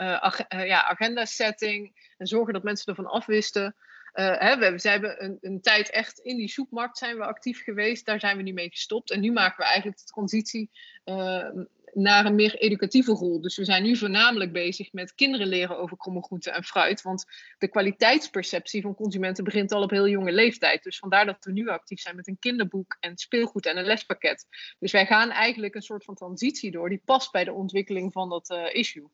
ja, 0.50 0.84
agenda 0.84 1.26
setting 1.26 2.12
en 2.18 2.28
zorgen 2.28 2.54
dat 2.54 2.64
mensen 2.64 2.86
ervan 2.88 3.12
afwisten. 3.12 3.76
Uh, 4.16 4.40
hè, 4.40 4.58
we, 4.58 4.72
we 4.72 4.90
hebben 4.90 5.24
een, 5.24 5.38
een, 5.42 5.62
tijd 5.62 5.90
echt 5.90 6.20
in 6.20 6.38
die 6.38 6.48
soepmarkt 6.48 6.98
zijn 6.98 7.18
we 7.18 7.24
actief 7.24 7.64
geweest. 7.64 8.06
Daar 8.06 8.20
zijn 8.20 8.38
we 8.38 8.44
nu 8.44 8.54
mee 8.54 8.70
gestopt. 8.70 9.12
En 9.12 9.20
nu 9.20 9.32
maken 9.32 9.58
we 9.58 9.64
eigenlijk 9.64 9.98
de 9.98 10.06
transitie 10.06 10.70
uh, 11.06 11.50
naar 11.96 12.26
een 12.26 12.36
meer 12.36 12.56
educatieve 12.56 13.12
rol. 13.12 13.42
Dus 13.42 13.58
we 13.58 13.66
zijn 13.66 13.84
nu 13.84 13.96
voornamelijk 13.96 14.52
bezig 14.52 14.94
met 14.94 15.16
kinderen 15.16 15.48
leren 15.48 15.78
over 15.78 15.98
kromme 15.98 16.24
groenten 16.24 16.54
en 16.54 16.64
fruit. 16.64 17.02
Want 17.02 17.26
de 17.58 17.68
kwaliteitsperceptie 17.68 18.82
van 18.82 18.96
consumenten 18.96 19.44
begint 19.44 19.72
al 19.72 19.82
op 19.82 19.90
heel 19.90 20.08
jonge 20.08 20.32
leeftijd. 20.32 20.84
Dus 20.84 21.00
vandaar 21.00 21.26
dat 21.26 21.46
we 21.46 21.52
nu 21.52 21.70
actief 21.70 22.00
zijn 22.00 22.16
met 22.16 22.28
een 22.28 22.40
kinderboek 22.40 22.98
en 23.00 23.18
speelgoed 23.18 23.66
en 23.66 23.78
een 23.78 23.86
lespakket. 23.86 24.46
Dus 24.80 24.92
wij 24.92 25.06
gaan 25.06 25.30
eigenlijk 25.30 25.76
een 25.76 25.82
soort 25.82 26.04
van 26.04 26.16
transitie 26.16 26.72
door 26.72 26.90
die 26.90 27.02
past 27.06 27.32
bij 27.32 27.44
de 27.44 27.54
ontwikkeling 27.54 28.12
van 28.12 28.30
dat 28.30 28.50
uh, 28.50 28.74
issue. 28.74 29.08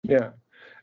Ja, 0.00 0.34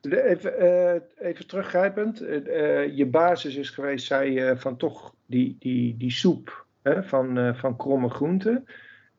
Even, 0.02 0.64
uh, 0.64 1.28
even 1.28 1.48
teruggrijpend, 1.48 2.22
uh, 2.22 2.98
je 2.98 3.06
basis 3.06 3.56
is 3.56 3.70
geweest, 3.70 4.06
zei 4.06 4.32
je, 4.32 4.58
van 4.58 4.78
toch 4.78 5.16
die, 5.26 5.56
die, 5.60 5.98
die 5.98 6.12
soep 6.12 6.66
hè, 6.82 7.04
van, 7.04 7.56
van 7.56 7.78
kromme 7.78 8.10
groenten. 8.10 8.66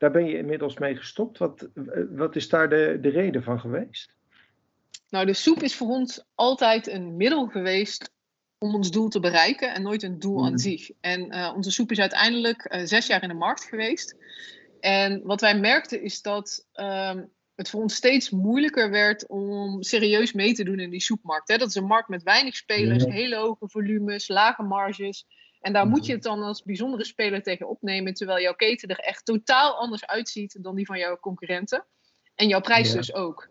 Daar 0.03 0.11
ben 0.11 0.27
je 0.27 0.39
inmiddels 0.39 0.79
mee 0.79 0.97
gestopt. 0.97 1.39
Wat, 1.39 1.69
wat 2.11 2.37
is 2.37 2.49
daar 2.49 2.69
de, 2.69 2.99
de 3.01 3.09
reden 3.09 3.43
van 3.43 3.61
geweest? 3.61 4.17
Nou, 5.09 5.27
de 5.27 5.33
soep 5.33 5.63
is 5.63 5.75
voor 5.75 5.89
ons 5.89 6.25
altijd 6.35 6.89
een 6.89 7.17
middel 7.17 7.47
geweest 7.47 8.13
om 8.59 8.75
ons 8.75 8.91
doel 8.91 9.09
te 9.09 9.21
bereiken 9.21 9.75
en 9.75 9.83
nooit 9.83 10.03
een 10.03 10.19
doel 10.19 10.39
aan 10.39 10.47
hmm. 10.47 10.59
zich. 10.59 10.91
En 11.01 11.35
onze 11.55 11.71
soep 11.71 11.91
is 11.91 11.99
uiteindelijk 11.99 12.81
zes 12.85 13.07
jaar 13.07 13.23
in 13.23 13.29
de 13.29 13.35
markt 13.35 13.65
geweest. 13.65 14.17
En 14.81 15.23
wat 15.25 15.41
wij 15.41 15.59
merkten 15.59 16.03
is 16.03 16.23
dat 16.23 16.67
ehm, 16.73 17.25
het 17.55 17.71
voor 17.71 17.83
ons 17.83 17.95
steeds 17.95 18.31
moeilijker 18.31 18.91
werd 18.91 19.29
om 19.29 19.83
serieus 19.83 20.33
mee 20.33 20.53
te 20.53 20.65
doen 20.65 20.81
in 20.81 20.91
die 20.91 21.01
soepmarkt. 21.01 21.49
Hè? 21.49 21.57
Dat 21.57 21.69
is 21.69 21.75
een 21.75 21.85
markt 21.85 22.09
met 22.09 22.23
weinig 22.23 22.57
spelers, 22.57 23.05
hele 23.05 23.37
hoge 23.37 23.69
volumes, 23.69 24.29
lage 24.29 24.63
marges. 24.63 25.27
En 25.63 25.73
daar 25.73 25.87
moet 25.87 26.07
je 26.07 26.13
het 26.13 26.23
dan 26.23 26.43
als 26.43 26.63
bijzondere 26.63 27.05
speler 27.05 27.43
tegen 27.43 27.69
opnemen, 27.69 28.15
terwijl 28.15 28.41
jouw 28.41 28.55
keten 28.55 28.89
er 28.89 28.99
echt 28.99 29.25
totaal 29.25 29.75
anders 29.75 30.07
uitziet 30.07 30.63
dan 30.63 30.75
die 30.75 30.87
van 30.87 30.99
jouw 30.99 31.17
concurrenten. 31.17 31.87
En 32.35 32.49
jouw 32.49 32.61
prijs 32.61 32.93
dus 32.93 33.15
ook. 33.15 33.49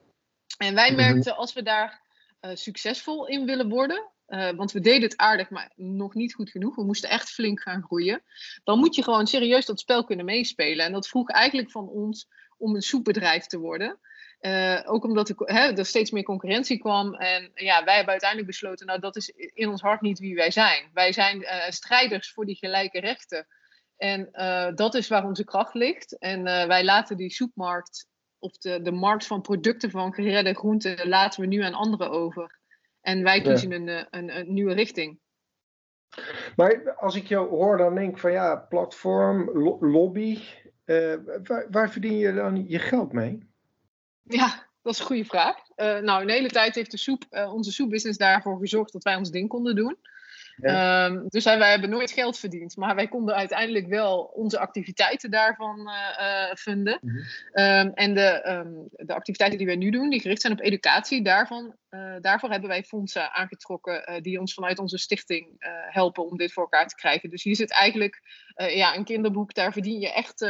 En 0.57 0.75
wij 0.75 0.95
merkten 0.95 1.35
als 1.35 1.53
we 1.53 1.63
daar 1.63 2.01
uh, 2.41 2.51
succesvol 2.55 3.27
in 3.27 3.45
willen 3.45 3.69
worden, 3.69 4.09
uh, 4.27 4.49
want 4.49 4.71
we 4.71 4.79
deden 4.79 5.01
het 5.01 5.17
aardig, 5.17 5.49
maar 5.49 5.71
nog 5.75 6.13
niet 6.13 6.33
goed 6.33 6.49
genoeg. 6.49 6.75
We 6.75 6.83
moesten 6.83 7.09
echt 7.09 7.29
flink 7.29 7.61
gaan 7.61 7.83
groeien. 7.83 8.23
Dan 8.63 8.79
moet 8.79 8.95
je 8.95 9.03
gewoon 9.03 9.27
serieus 9.27 9.65
dat 9.65 9.79
spel 9.79 10.03
kunnen 10.03 10.25
meespelen. 10.25 10.85
En 10.85 10.91
dat 10.91 11.07
vroeg 11.07 11.29
eigenlijk 11.29 11.71
van 11.71 11.87
ons 11.87 12.27
om 12.57 12.75
een 12.75 12.81
soepbedrijf 12.81 13.45
te 13.45 13.57
worden. 13.57 13.99
Uh, 14.41 14.79
ook 14.85 15.03
omdat 15.03 15.29
er, 15.29 15.35
hè, 15.37 15.71
er, 15.73 15.85
steeds 15.85 16.11
meer 16.11 16.23
concurrentie 16.23 16.79
kwam. 16.79 17.13
En 17.13 17.51
ja, 17.53 17.83
wij 17.83 17.95
hebben 17.95 18.11
uiteindelijk 18.11 18.49
besloten, 18.49 18.85
nou 18.85 18.99
dat 18.99 19.15
is 19.15 19.29
in 19.53 19.69
ons 19.69 19.81
hart 19.81 20.01
niet 20.01 20.19
wie 20.19 20.35
wij 20.35 20.51
zijn. 20.51 20.89
Wij 20.93 21.11
zijn 21.11 21.41
uh, 21.41 21.69
strijders 21.69 22.31
voor 22.31 22.45
die 22.45 22.55
gelijke 22.55 22.99
rechten. 22.99 23.47
En 23.97 24.29
uh, 24.31 24.71
dat 24.75 24.95
is 24.95 25.07
waar 25.07 25.25
onze 25.25 25.43
kracht 25.43 25.73
ligt. 25.73 26.17
En 26.17 26.43
wij 26.43 26.83
laten 26.83 27.17
die 27.17 27.29
soepmarkt, 27.29 28.07
of 28.39 28.57
de, 28.57 28.81
de 28.81 28.91
markt 28.91 29.27
van 29.27 29.41
producten 29.41 29.91
van 29.91 30.13
geredde 30.13 30.53
groenten, 30.53 31.07
laten 31.07 31.41
we 31.41 31.47
nu 31.47 31.61
aan 31.61 31.73
anderen 31.73 32.09
over. 32.09 32.59
En 33.01 33.23
wij 33.23 33.41
kiezen 33.41 33.71
een, 33.71 34.07
een, 34.09 34.37
een 34.37 34.53
nieuwe 34.53 34.73
richting. 34.73 35.19
Maar 36.55 36.95
als 36.95 37.15
ik 37.15 37.25
jou 37.25 37.49
hoor, 37.49 37.77
dan 37.77 37.95
denk 37.95 38.11
ik 38.11 38.17
van 38.17 38.31
ja, 38.31 38.55
platform, 38.55 39.49
lo 39.53 39.77
lobby, 39.79 40.39
waar, 41.43 41.67
waar, 41.71 41.91
verdien 41.91 42.17
je 42.17 42.33
dan 42.33 42.65
je 42.67 42.79
geld 42.79 43.11
mee? 43.11 43.50
Ja, 44.23 44.67
dat 44.81 44.93
is 44.93 44.99
een 44.99 45.05
goede 45.05 45.25
vraag. 45.25 45.55
Uh, 45.75 45.99
nou, 45.99 46.21
een 46.21 46.29
hele 46.29 46.49
tijd 46.49 46.75
heeft 46.75 46.91
de 46.91 46.97
soep, 46.97 47.25
uh, 47.29 47.53
onze 47.53 47.71
soepbusiness 47.71 48.17
daarvoor 48.17 48.59
gezorgd 48.59 48.93
dat 48.93 49.03
wij 49.03 49.15
ons 49.15 49.31
ding 49.31 49.49
konden 49.49 49.75
doen. 49.75 49.97
Ehm, 50.59 51.27
dus 51.27 51.43
wij, 51.43 51.69
hebben 51.69 51.89
nooit 51.89 52.11
geld 52.11 52.39
verdiend, 52.39 52.75
maar 52.75 52.95
wij 52.95 53.07
konden 53.07 53.35
uiteindelijk 53.35 53.87
wel 53.87 54.21
onze 54.33 54.59
activiteiten 54.59 55.31
daarvan 55.31 55.79
uh, 55.79 56.53
vinden. 56.53 56.99
Mhm. 57.01 57.17
Ehm, 57.51 57.87
en 57.93 58.13
de, 58.13 58.49
um, 58.49 58.87
de, 58.91 59.13
activiteiten 59.13 59.57
die 59.57 59.67
wij 59.67 59.75
nu 59.75 59.89
doen, 59.89 60.09
die 60.09 60.21
gericht 60.21 60.41
zijn 60.41 60.53
op 60.53 60.61
educatie, 60.61 61.21
daarvan, 61.23 61.75
uh, 61.89 62.15
daarvoor 62.21 62.49
hebben 62.49 62.69
wij 62.69 62.83
fondsen 62.83 63.33
aangetrokken 63.33 64.23
die 64.23 64.39
ons 64.39 64.53
vanuit 64.53 64.79
onze 64.79 64.97
stichting 64.97 65.47
helpen 65.89 66.25
om 66.25 66.37
dit 66.37 66.53
voor 66.53 66.63
elkaar 66.63 66.87
te 66.87 66.95
krijgen. 66.95 67.29
Dus 67.29 67.43
hier 67.43 67.55
zit 67.55 67.71
eigenlijk 67.71 68.21
ja, 68.55 68.95
een 68.95 69.03
kinderboek, 69.03 69.53
daar 69.53 69.73
verdien 69.73 69.99
je 69.99 70.13
echt 70.13 70.45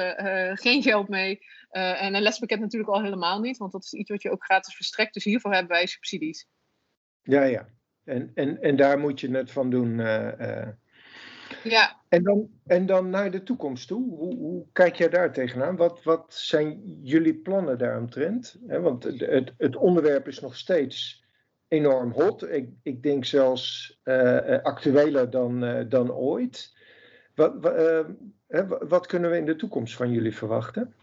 geen 0.61 0.81
geld 0.81 1.07
mee. 1.07 1.39
en 1.69 2.15
een 2.15 2.21
lespakket 2.21 2.59
natuurlijk 2.59 2.91
al 2.91 3.03
helemaal 3.03 3.39
niet, 3.39 3.57
want 3.57 3.71
dat 3.71 3.83
is 3.83 3.93
iets 3.93 4.09
wat 4.09 4.21
je 4.21 4.31
ook 4.31 4.43
gratis 4.43 4.75
verstrekt. 4.75 5.13
Dus 5.13 5.23
hiervoor 5.23 5.53
hebben 5.53 5.71
wij 5.71 5.85
subsidies. 5.85 6.47
Ja, 7.23 7.43
ja. 7.43 7.67
En, 8.03 8.31
en, 8.33 8.61
en 8.61 8.75
daar 8.75 8.99
moet 8.99 9.19
je 9.19 9.31
het 9.31 9.51
van 9.51 9.69
doen. 9.69 9.99
Uh, 9.99 10.67
ja. 11.63 11.99
En 12.09 12.23
dan, 12.23 12.49
en 12.65 12.85
dan 12.85 13.09
naar 13.09 13.31
de 13.31 13.43
toekomst 13.43 13.87
toe. 13.87 14.15
Hoe, 14.15 14.35
hoe 14.35 14.65
kijk 14.71 14.95
jij 14.95 15.09
daar 15.09 15.33
tegenaan? 15.33 15.75
Wat, 15.75 16.03
wat 16.03 16.33
zijn 16.33 16.99
jullie 17.01 17.35
plannen 17.35 17.77
daaromtrent? 17.77 18.59
want 18.67 19.03
het, 19.03 19.51
het 19.57 19.75
onderwerp 19.75 20.27
is 20.27 20.39
nog 20.39 20.55
steeds 20.55 21.25
enorm 21.67 22.11
hot. 22.11 22.43
Ik, 22.43 22.69
ik 22.83 23.03
denk 23.03 23.25
zelfs 23.25 23.97
uh, 24.03 24.61
actueler 24.61 25.29
dan, 25.29 25.85
dan 25.89 26.11
ooit. 26.11 26.77
Wat, 27.35 27.53
wat 28.87 29.07
kunnen 29.07 29.31
we 29.31 29.37
in 29.37 29.45
de 29.45 29.55
toekomst 29.55 29.95
van 29.95 30.11
jullie 30.11 30.35
verwachten? 30.35 30.93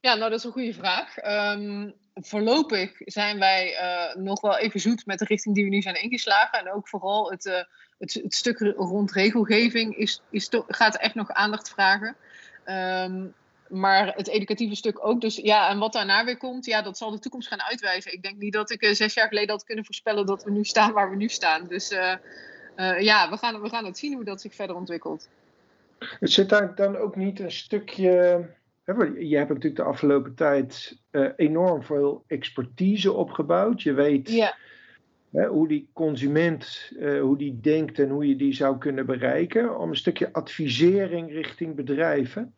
Ja, 0.00 0.14
nou 0.14 0.30
dat 0.30 0.38
is 0.38 0.44
een 0.44 0.52
goede 0.52 0.74
vraag. 0.74 1.16
Um, 1.56 1.94
voorlopig 2.14 2.92
zijn 2.98 3.38
wij 3.38 3.72
uh, 3.72 4.22
nog 4.22 4.40
wel 4.40 4.58
even 4.58 4.80
zoet 4.80 5.06
met 5.06 5.18
de 5.18 5.24
richting 5.24 5.54
die 5.54 5.64
we 5.64 5.70
nu 5.70 5.82
zijn 5.82 6.02
ingeslagen. 6.02 6.58
En 6.58 6.72
ook 6.72 6.88
vooral 6.88 7.30
het, 7.30 7.46
uh, 7.46 7.54
het, 7.98 8.14
het, 8.14 8.34
stuk 8.34 8.58
rond 8.76 9.12
regelgeving 9.12 9.96
is, 9.96 10.22
is 10.30 10.48
gaat 10.66 10.96
echt 10.96 11.14
nog 11.14 11.30
aandacht 11.30 11.70
vragen. 11.70 12.16
Um, 12.66 13.34
maar 13.68 14.14
het 14.14 14.28
educatieve 14.28 14.74
stuk 14.74 15.06
ook. 15.06 15.20
Dus 15.20 15.36
ja, 15.36 15.70
en 15.70 15.78
wat 15.78 15.92
daarna 15.92 16.24
weer 16.24 16.36
komt, 16.36 16.64
ja, 16.64 16.82
dat 16.82 16.98
zal 16.98 17.10
de 17.10 17.18
toekomst 17.18 17.48
gaan 17.48 17.62
uitwijzen. 17.62 18.12
Ik 18.12 18.22
denk 18.22 18.38
niet 18.38 18.52
dat 18.52 18.70
ik 18.70 18.82
uh, 18.82 18.92
zes 18.94 19.14
jaar 19.14 19.28
geleden 19.28 19.50
had 19.50 19.64
kunnen 19.64 19.84
voorspellen 19.84 20.26
dat 20.26 20.44
we 20.44 20.50
nu 20.50 20.64
staan 20.64 20.92
waar 20.92 21.10
we 21.10 21.16
nu 21.16 21.28
staan. 21.28 21.66
Dus 21.66 21.88
ja, 22.98 23.30
we 23.30 23.36
gaan, 23.36 23.60
we 23.60 23.68
gaan 23.68 23.84
het 23.84 23.98
zien 23.98 24.14
hoe 24.14 24.24
dat 24.24 24.40
zich 24.40 24.54
verder 24.54 24.76
ontwikkelt. 24.76 25.28
Zit 26.20 26.48
daar 26.48 26.74
dan 26.74 26.96
ook 26.96 27.16
niet 27.16 27.40
een 27.40 27.52
stukje 27.52 28.46
je 28.84 29.36
hebt 29.36 29.48
natuurlijk 29.48 29.76
de 29.76 29.82
afgelopen 29.82 30.34
tijd 30.34 30.98
uh, 31.10 31.28
enorm 31.36 31.82
veel 31.82 32.24
expertise 32.26 33.12
opgebouwd. 33.12 33.82
Je 33.82 33.92
weet 33.92 34.30
ja. 34.30 34.56
hè, 35.32 35.46
hoe 35.46 35.68
die 35.68 35.90
consument, 35.92 36.90
uh, 36.92 37.20
hoe 37.20 37.38
die 37.38 37.60
denkt 37.60 37.98
en 37.98 38.08
hoe 38.08 38.28
je 38.28 38.36
die 38.36 38.54
zou 38.54 38.78
kunnen 38.78 39.06
bereiken. 39.06 39.78
Om 39.78 39.88
een 39.88 39.96
stukje 39.96 40.32
advisering 40.32 41.32
richting 41.32 41.74
bedrijven. 41.74 42.54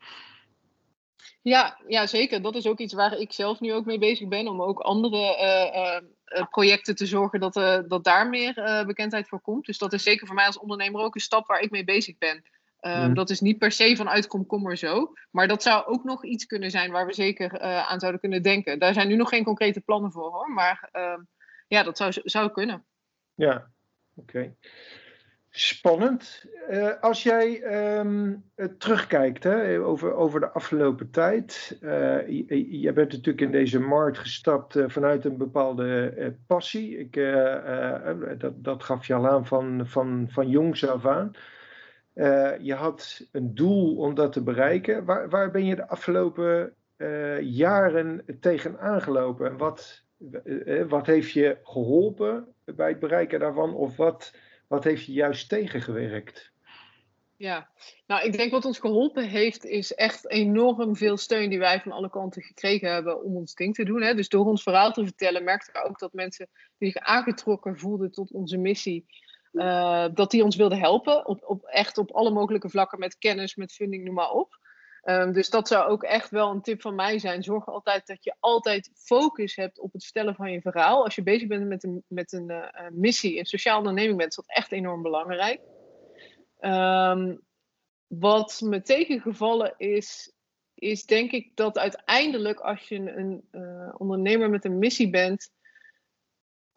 Ja, 1.42 1.80
ja, 1.86 2.06
zeker. 2.06 2.42
Dat 2.42 2.54
is 2.54 2.66
ook 2.66 2.78
iets 2.78 2.94
waar 2.94 3.18
ik 3.18 3.32
zelf 3.32 3.60
nu 3.60 3.72
ook 3.72 3.84
mee 3.84 3.98
bezig 3.98 4.28
ben. 4.28 4.48
Om 4.48 4.62
ook 4.62 4.80
andere 4.80 5.36
uh, 6.36 6.46
projecten 6.50 6.96
te 6.96 7.06
zorgen 7.06 7.40
dat, 7.40 7.54
dat 7.88 8.04
daar 8.04 8.28
meer 8.28 8.82
bekendheid 8.86 9.28
voor 9.28 9.40
komt. 9.40 9.66
Dus 9.66 9.78
dat 9.78 9.92
is 9.92 10.02
zeker 10.02 10.26
voor 10.26 10.34
mij 10.36 10.46
als 10.46 10.58
ondernemer 10.58 11.00
ook 11.00 11.14
een 11.14 11.20
stap 11.20 11.46
waar 11.46 11.60
ik 11.60 11.70
mee 11.70 11.84
bezig 11.84 12.18
ben. 12.18 12.44
Um, 12.86 13.14
Dat 13.14 13.30
is 13.30 13.40
niet 13.40 13.58
per 13.58 13.72
se 13.72 13.96
vanuit 13.96 14.26
komkommer 14.26 14.76
zo. 14.76 15.12
Maar 15.30 15.48
dat 15.48 15.62
zou 15.62 15.86
ook 15.86 16.04
nog 16.04 16.24
iets 16.24 16.46
kunnen 16.46 16.70
zijn 16.70 16.90
waar 16.90 17.06
we 17.06 17.12
zeker 17.12 17.54
uh, 17.54 17.90
aan 17.90 18.00
zouden 18.00 18.20
kunnen 18.20 18.42
denken. 18.42 18.78
Daar 18.78 18.92
zijn 18.92 19.08
nu 19.08 19.16
nog 19.16 19.28
geen 19.28 19.44
concrete 19.44 19.80
plannen 19.80 20.12
voor 20.12 20.32
hoor. 20.32 20.50
Maar 20.50 20.88
uh, 20.92 21.18
ja, 21.68 21.82
dat 21.82 21.96
zou, 21.96 22.12
zou 22.14 22.50
kunnen. 22.50 22.84
Ja, 23.34 23.70
oké. 24.14 24.36
Okay. 24.36 24.56
Spannend. 25.50 26.44
Uh, 26.70 27.00
als 27.00 27.22
jij 27.22 27.62
um, 27.98 28.44
terugkijkt 28.78 29.44
hè, 29.44 29.80
over, 29.80 30.14
over 30.14 30.40
de 30.40 30.50
afgelopen 30.50 31.10
tijd. 31.10 31.76
jij 32.68 32.92
bent 32.92 33.12
natuurlijk 33.12 33.40
in 33.40 33.50
deze 33.50 33.80
markt 33.80 34.18
gestapt 34.18 34.78
vanuit 34.86 35.24
een 35.24 35.36
bepaalde 35.36 36.36
passie. 36.46 36.98
Ik, 36.98 37.14
dat, 38.38 38.64
dat 38.64 38.84
gaf 38.84 39.06
je 39.06 39.14
al 39.14 39.28
aan 39.28 39.46
van, 39.46 39.86
van, 39.86 40.26
van 40.30 40.48
jongs 40.48 40.86
af 40.86 41.06
aan. 41.06 41.32
Uh, 42.14 42.58
je 42.60 42.74
had 42.74 43.26
een 43.32 43.54
doel 43.54 43.96
om 43.96 44.14
dat 44.14 44.32
te 44.32 44.42
bereiken. 44.42 45.04
Waar, 45.04 45.28
waar 45.28 45.50
ben 45.50 45.64
je 45.64 45.74
de 45.74 45.88
afgelopen 45.88 46.74
uh, 46.96 47.40
jaren 47.40 48.24
tegen 48.40 48.78
aangelopen? 48.78 49.46
En 49.46 49.56
wat, 49.56 50.02
uh, 50.44 50.84
wat 50.88 51.06
heeft 51.06 51.30
je 51.30 51.58
geholpen 51.62 52.54
bij 52.64 52.88
het 52.88 52.98
bereiken 52.98 53.40
daarvan? 53.40 53.74
Of 53.74 53.96
wat, 53.96 54.34
wat 54.68 54.84
heeft 54.84 55.04
je 55.04 55.12
juist 55.12 55.48
tegengewerkt? 55.48 56.52
Ja, 57.36 57.68
nou 58.06 58.26
ik 58.26 58.32
denk 58.32 58.50
wat 58.50 58.64
ons 58.64 58.78
geholpen 58.78 59.28
heeft 59.28 59.64
is 59.64 59.94
echt 59.94 60.30
enorm 60.30 60.96
veel 60.96 61.16
steun 61.16 61.50
die 61.50 61.58
wij 61.58 61.80
van 61.80 61.92
alle 61.92 62.10
kanten 62.10 62.42
gekregen 62.42 62.92
hebben 62.92 63.22
om 63.22 63.36
ons 63.36 63.54
ding 63.54 63.74
te 63.74 63.84
doen. 63.84 64.02
Hè. 64.02 64.14
Dus 64.14 64.28
door 64.28 64.46
ons 64.46 64.62
verhaal 64.62 64.92
te 64.92 65.04
vertellen 65.04 65.44
merkten 65.44 65.72
we 65.72 65.88
ook 65.88 65.98
dat 65.98 66.12
mensen 66.12 66.48
zich 66.78 66.96
aangetrokken 66.96 67.78
voelden 67.78 68.10
tot 68.10 68.32
onze 68.32 68.56
missie 68.56 69.06
dat 70.14 70.30
die 70.30 70.44
ons 70.44 70.56
wilde 70.56 70.76
helpen. 70.76 71.26
Op, 71.26 71.42
op, 71.44 71.64
echt 71.64 71.98
op 71.98 72.10
alle 72.10 72.30
mogelijke 72.30 72.68
vlakken 72.68 72.98
met 72.98 73.18
kennis, 73.18 73.54
met 73.54 73.72
funding, 73.72 74.04
noem 74.04 74.14
maar 74.14 74.30
op. 74.30 74.58
Ehm, 75.04 75.32
dus 75.32 75.50
dat 75.50 75.68
zou 75.68 75.88
ook 75.88 76.02
echt 76.02 76.30
wel 76.30 76.50
een 76.50 76.62
tip 76.62 76.80
van 76.80 76.94
mij 76.94 77.18
zijn. 77.18 77.42
Zorg 77.42 77.66
altijd 77.66 78.06
dat 78.06 78.24
je 78.24 78.34
altijd 78.40 78.90
focus 78.94 79.56
hebt 79.56 79.78
op 79.78 79.92
het 79.92 80.02
vertellen 80.02 80.34
van 80.34 80.52
je 80.52 80.60
verhaal. 80.60 81.04
Als 81.04 81.14
je 81.14 81.22
bezig 81.22 81.48
bent 81.48 81.66
met 81.66 81.84
een, 81.84 82.04
met 82.08 82.32
een 82.32 82.50
uh, 82.50 82.66
missie, 82.92 83.38
een 83.38 83.44
sociale 83.44 83.78
onderneming 83.78 84.16
bent, 84.16 84.30
is 84.30 84.36
dat 84.36 84.56
echt 84.56 84.72
enorm 84.72 85.02
belangrijk. 85.02 85.60
Um, 86.60 87.40
wat 88.06 88.60
me 88.64 88.82
tegengevallen 88.82 89.74
is, 89.76 90.32
is 90.74 91.04
denk 91.04 91.30
ik 91.30 91.50
dat 91.54 91.78
uiteindelijk 91.78 92.60
als 92.60 92.88
je 92.88 93.16
een 93.16 93.48
uh, 93.52 93.94
ondernemer 93.96 94.50
met 94.50 94.64
een 94.64 94.78
missie 94.78 95.10
bent, 95.10 95.50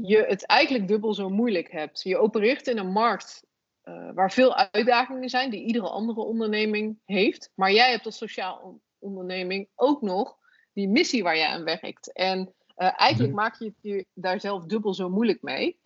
je 0.01 0.25
het 0.27 0.45
eigenlijk 0.45 0.87
dubbel 0.87 1.13
zo 1.13 1.29
moeilijk 1.29 1.71
hebt. 1.71 2.03
Je 2.03 2.17
opereert 2.17 2.67
in 2.67 2.77
een 2.77 2.91
markt 2.91 3.43
uh, 3.83 4.09
waar 4.13 4.31
veel 4.31 4.55
uitdagingen 4.55 5.29
zijn 5.29 5.49
die 5.49 5.63
iedere 5.63 5.89
andere 5.89 6.21
onderneming 6.21 6.99
heeft. 7.05 7.51
Maar 7.55 7.71
jij 7.71 7.91
hebt 7.91 8.05
als 8.05 8.17
sociaal 8.17 8.79
onderneming 8.99 9.67
ook 9.75 10.01
nog 10.01 10.37
die 10.73 10.87
missie 10.87 11.23
waar 11.23 11.37
jij 11.37 11.47
aan 11.47 11.63
werkt. 11.63 12.13
En 12.13 12.39
uh, 12.77 12.99
eigenlijk 12.99 13.33
mhm. 13.33 13.41
maak 13.41 13.59
je 13.59 13.65
het 13.65 13.75
je 13.81 14.05
daar 14.13 14.39
zelf 14.39 14.65
dubbel 14.65 14.93
zo 14.93 15.09
moeilijk 15.09 15.41
mee. 15.41 15.79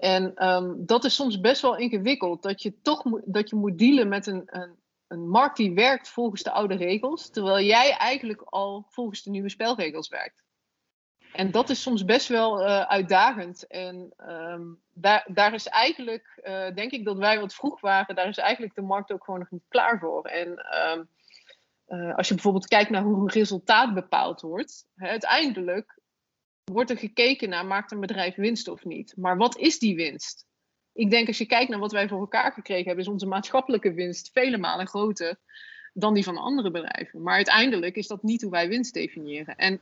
En 0.00 0.48
um, 0.48 0.86
dat 0.86 1.04
is 1.04 1.14
soms 1.14 1.40
best 1.40 1.62
wel 1.62 1.76
ingewikkeld. 1.76 2.42
Dat 2.42 2.62
je 2.62 2.80
toch 2.82 3.04
moet, 3.04 3.22
dat 3.24 3.50
je 3.50 3.56
moet 3.56 3.78
dealen 3.78 4.08
met 4.08 4.26
een, 4.26 4.42
een, 4.46 4.74
een 5.06 5.28
markt 5.28 5.56
die 5.56 5.74
werkt 5.74 6.08
volgens 6.08 6.42
de 6.42 6.50
oude 6.50 6.74
regels. 6.74 7.30
Terwijl 7.30 7.66
jij 7.66 7.96
eigenlijk 7.96 8.42
al 8.42 8.86
volgens 8.88 9.22
de 9.22 9.30
nieuwe 9.30 9.48
spelregels 9.48 10.08
werkt. 10.08 10.44
En 11.32 11.50
dat 11.50 11.70
is 11.70 11.82
soms 11.82 12.04
best 12.04 12.28
wel 12.28 12.60
uh, 12.60 12.80
uitdagend. 12.80 13.66
En 13.66 14.12
um, 14.28 14.80
daar, 14.92 15.26
daar 15.32 15.54
is 15.54 15.66
eigenlijk, 15.66 16.40
uh, 16.44 16.74
denk 16.74 16.90
ik 16.90 17.04
dat 17.04 17.16
wij 17.16 17.40
wat 17.40 17.54
vroeg 17.54 17.80
waren, 17.80 18.14
daar 18.14 18.28
is 18.28 18.38
eigenlijk 18.38 18.74
de 18.74 18.82
markt 18.82 19.12
ook 19.12 19.24
gewoon 19.24 19.40
nog 19.40 19.50
niet 19.50 19.68
klaar 19.68 19.98
voor. 19.98 20.24
En 20.24 20.48
um, 20.92 21.08
uh, 21.88 22.16
als 22.16 22.28
je 22.28 22.34
bijvoorbeeld 22.34 22.66
kijkt 22.66 22.90
naar 22.90 23.02
hoe 23.02 23.20
een 23.20 23.30
resultaat 23.30 23.94
bepaald 23.94 24.40
wordt, 24.40 24.86
hè, 24.94 25.08
uiteindelijk 25.08 25.98
wordt 26.64 26.90
er 26.90 26.98
gekeken 26.98 27.48
naar 27.48 27.66
maakt 27.66 27.92
een 27.92 28.00
bedrijf 28.00 28.34
winst 28.34 28.68
of 28.68 28.84
niet. 28.84 29.14
Maar 29.16 29.36
wat 29.36 29.56
is 29.56 29.78
die 29.78 29.96
winst? 29.96 30.46
Ik 30.92 31.10
denk 31.10 31.26
als 31.26 31.38
je 31.38 31.46
kijkt 31.46 31.70
naar 31.70 31.78
wat 31.78 31.92
wij 31.92 32.08
voor 32.08 32.20
elkaar 32.20 32.52
gekregen 32.52 32.86
hebben, 32.86 33.04
is 33.04 33.10
onze 33.10 33.26
maatschappelijke 33.26 33.92
winst 33.92 34.30
vele 34.32 34.58
malen 34.58 34.86
groter 34.86 35.36
dan 35.92 36.14
die 36.14 36.24
van 36.24 36.36
andere 36.36 36.70
bedrijven. 36.70 37.22
Maar 37.22 37.34
uiteindelijk 37.34 37.96
is 37.96 38.06
dat 38.06 38.22
niet 38.22 38.42
hoe 38.42 38.50
wij 38.50 38.68
winst 38.68 38.94
definiëren. 38.94 39.56
En 39.56 39.80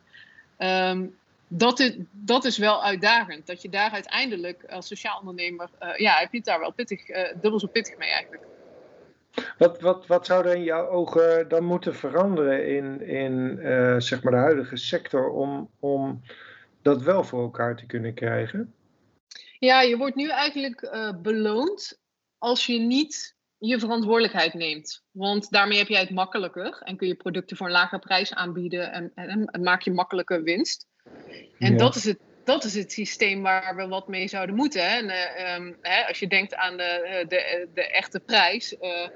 um, 0.59 1.19
dat 1.49 1.79
is, 1.79 1.97
dat 2.13 2.45
is 2.45 2.59
wel 2.59 2.85
uitdagend. 2.85 3.47
Dat 3.47 3.63
je 3.63 3.69
daar 3.69 3.91
uiteindelijk 3.91 4.65
als 4.65 4.87
sociaal 4.87 5.19
ondernemer, 5.19 5.69
uh, 5.83 5.97
ja, 5.97 6.15
heb 6.15 6.31
je 6.31 6.37
het 6.37 6.47
daar 6.47 6.61
wel 6.61 6.73
pittig, 6.73 7.09
uh, 7.09 7.29
dubbel 7.41 7.61
zo 7.61 7.67
pittig 7.67 7.97
mee 7.97 8.09
eigenlijk. 8.09 8.43
Wat, 9.59 9.81
wat, 9.81 10.07
wat 10.07 10.27
zou 10.27 10.47
er 10.47 10.55
in 10.55 10.63
jouw 10.63 10.89
ogen 10.89 11.49
dan 11.49 11.65
moeten 11.65 11.95
veranderen 11.95 12.69
in, 12.69 13.01
in 13.01 13.59
uh, 13.59 14.01
zeg 14.01 14.23
maar 14.23 14.33
de 14.33 14.39
huidige 14.39 14.77
sector 14.77 15.31
om, 15.31 15.71
om 15.81 16.23
dat 16.83 17.03
wel 17.03 17.25
voor 17.25 17.43
elkaar 17.43 17.77
te 17.77 17.87
kunnen 17.87 18.15
krijgen? 18.15 18.75
Ja, 19.59 19.81
je 19.81 19.97
wordt 19.97 20.17
nu 20.17 20.29
eigenlijk 20.29 20.91
beloond 21.23 22.01
als 22.39 22.67
je 22.67 22.79
niet 22.79 23.36
je 23.67 23.79
verantwoordelijkheid 23.79 24.55
neemt. 24.55 25.03
Want 25.11 25.51
daarmee 25.51 25.79
heb 25.79 25.89
jij 25.89 26.01
het 26.01 26.11
makkelijker 26.11 26.83
en 26.85 26.97
kun 26.97 27.09
je 27.09 27.15
producten 27.15 27.57
voor 27.57 27.67
een 27.67 27.73
lagere 27.73 28.01
prijs 28.01 28.35
aanbieden 28.35 28.93
en, 28.93 29.13
en, 29.15 29.45
en 29.45 29.63
maak 29.63 29.83
je 29.83 29.91
makkelijke 29.91 30.43
winst. 30.43 30.87
En 31.59 31.77
dat, 31.77 31.95
is 31.95 32.05
het, 32.05 32.19
dat 32.45 32.65
is 32.65 32.75
het 32.75 32.93
systeem 32.93 33.43
waar 33.43 33.77
we 33.77 33.89
wat 33.89 34.09
mee 34.09 34.29
zouden 34.29 34.55
moeten. 34.55 34.91
Hè? 34.91 34.97
En, 34.97 35.05
uh, 35.05 35.55
um, 35.55 35.77
hè, 35.81 36.07
als 36.09 36.19
je 36.19 36.27
denkt 36.27 36.55
aan 36.55 36.77
de, 36.77 36.83
eh, 36.83 37.29
de, 37.29 37.69
de 37.75 37.91
echte 37.91 38.21
prijs, 38.21 38.77
uh, 38.83 39.09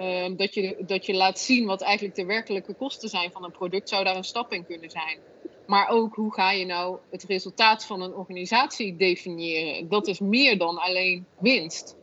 uh, 0.00 0.36
dat, 0.36 0.54
je, 0.54 0.76
dat 0.86 1.06
je 1.06 1.14
laat 1.14 1.38
zien 1.38 1.66
wat 1.66 1.82
eigenlijk 1.82 2.16
de 2.16 2.24
werkelijke 2.24 2.74
kosten 2.74 3.08
zijn 3.08 3.32
van 3.32 3.44
een 3.44 3.50
product, 3.50 3.88
zou 3.88 4.04
daar 4.04 4.16
een 4.16 4.24
stap 4.24 4.52
in 4.52 4.66
kunnen 4.66 4.90
zijn. 4.90 5.18
Maar 5.66 5.88
ook 5.88 6.14
hoe 6.14 6.34
ga 6.34 6.50
je 6.50 6.66
nou 6.66 6.98
het 7.10 7.24
resultaat 7.24 7.86
van 7.86 8.02
een 8.02 8.14
organisatie 8.14 8.96
definiëren? 8.96 9.88
Dat 9.88 10.06
is 10.06 10.20
meer 10.20 10.58
dan 10.58 10.78
alleen 10.78 11.26
winst. 11.38 11.96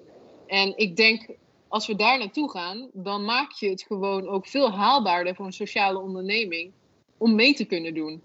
En 0.47 0.77
ik 0.77 0.95
denk, 0.95 1.27
als 1.71 1.87
we 1.87 1.95
daar 1.95 2.17
naartoe 2.17 2.51
gaan, 2.51 2.89
dan 2.93 3.25
maak 3.25 3.51
je 3.51 3.69
het 3.69 3.81
gewoon 3.81 4.27
ook 4.27 4.47
veel 4.47 4.71
haalbaarder 4.71 5.35
voor 5.35 5.45
een 5.45 5.53
sociale 5.53 5.99
onderneming 5.99 6.71
om 7.17 7.35
mee 7.35 7.53
te 7.53 7.65
kunnen 7.65 7.93
doen. 7.93 8.21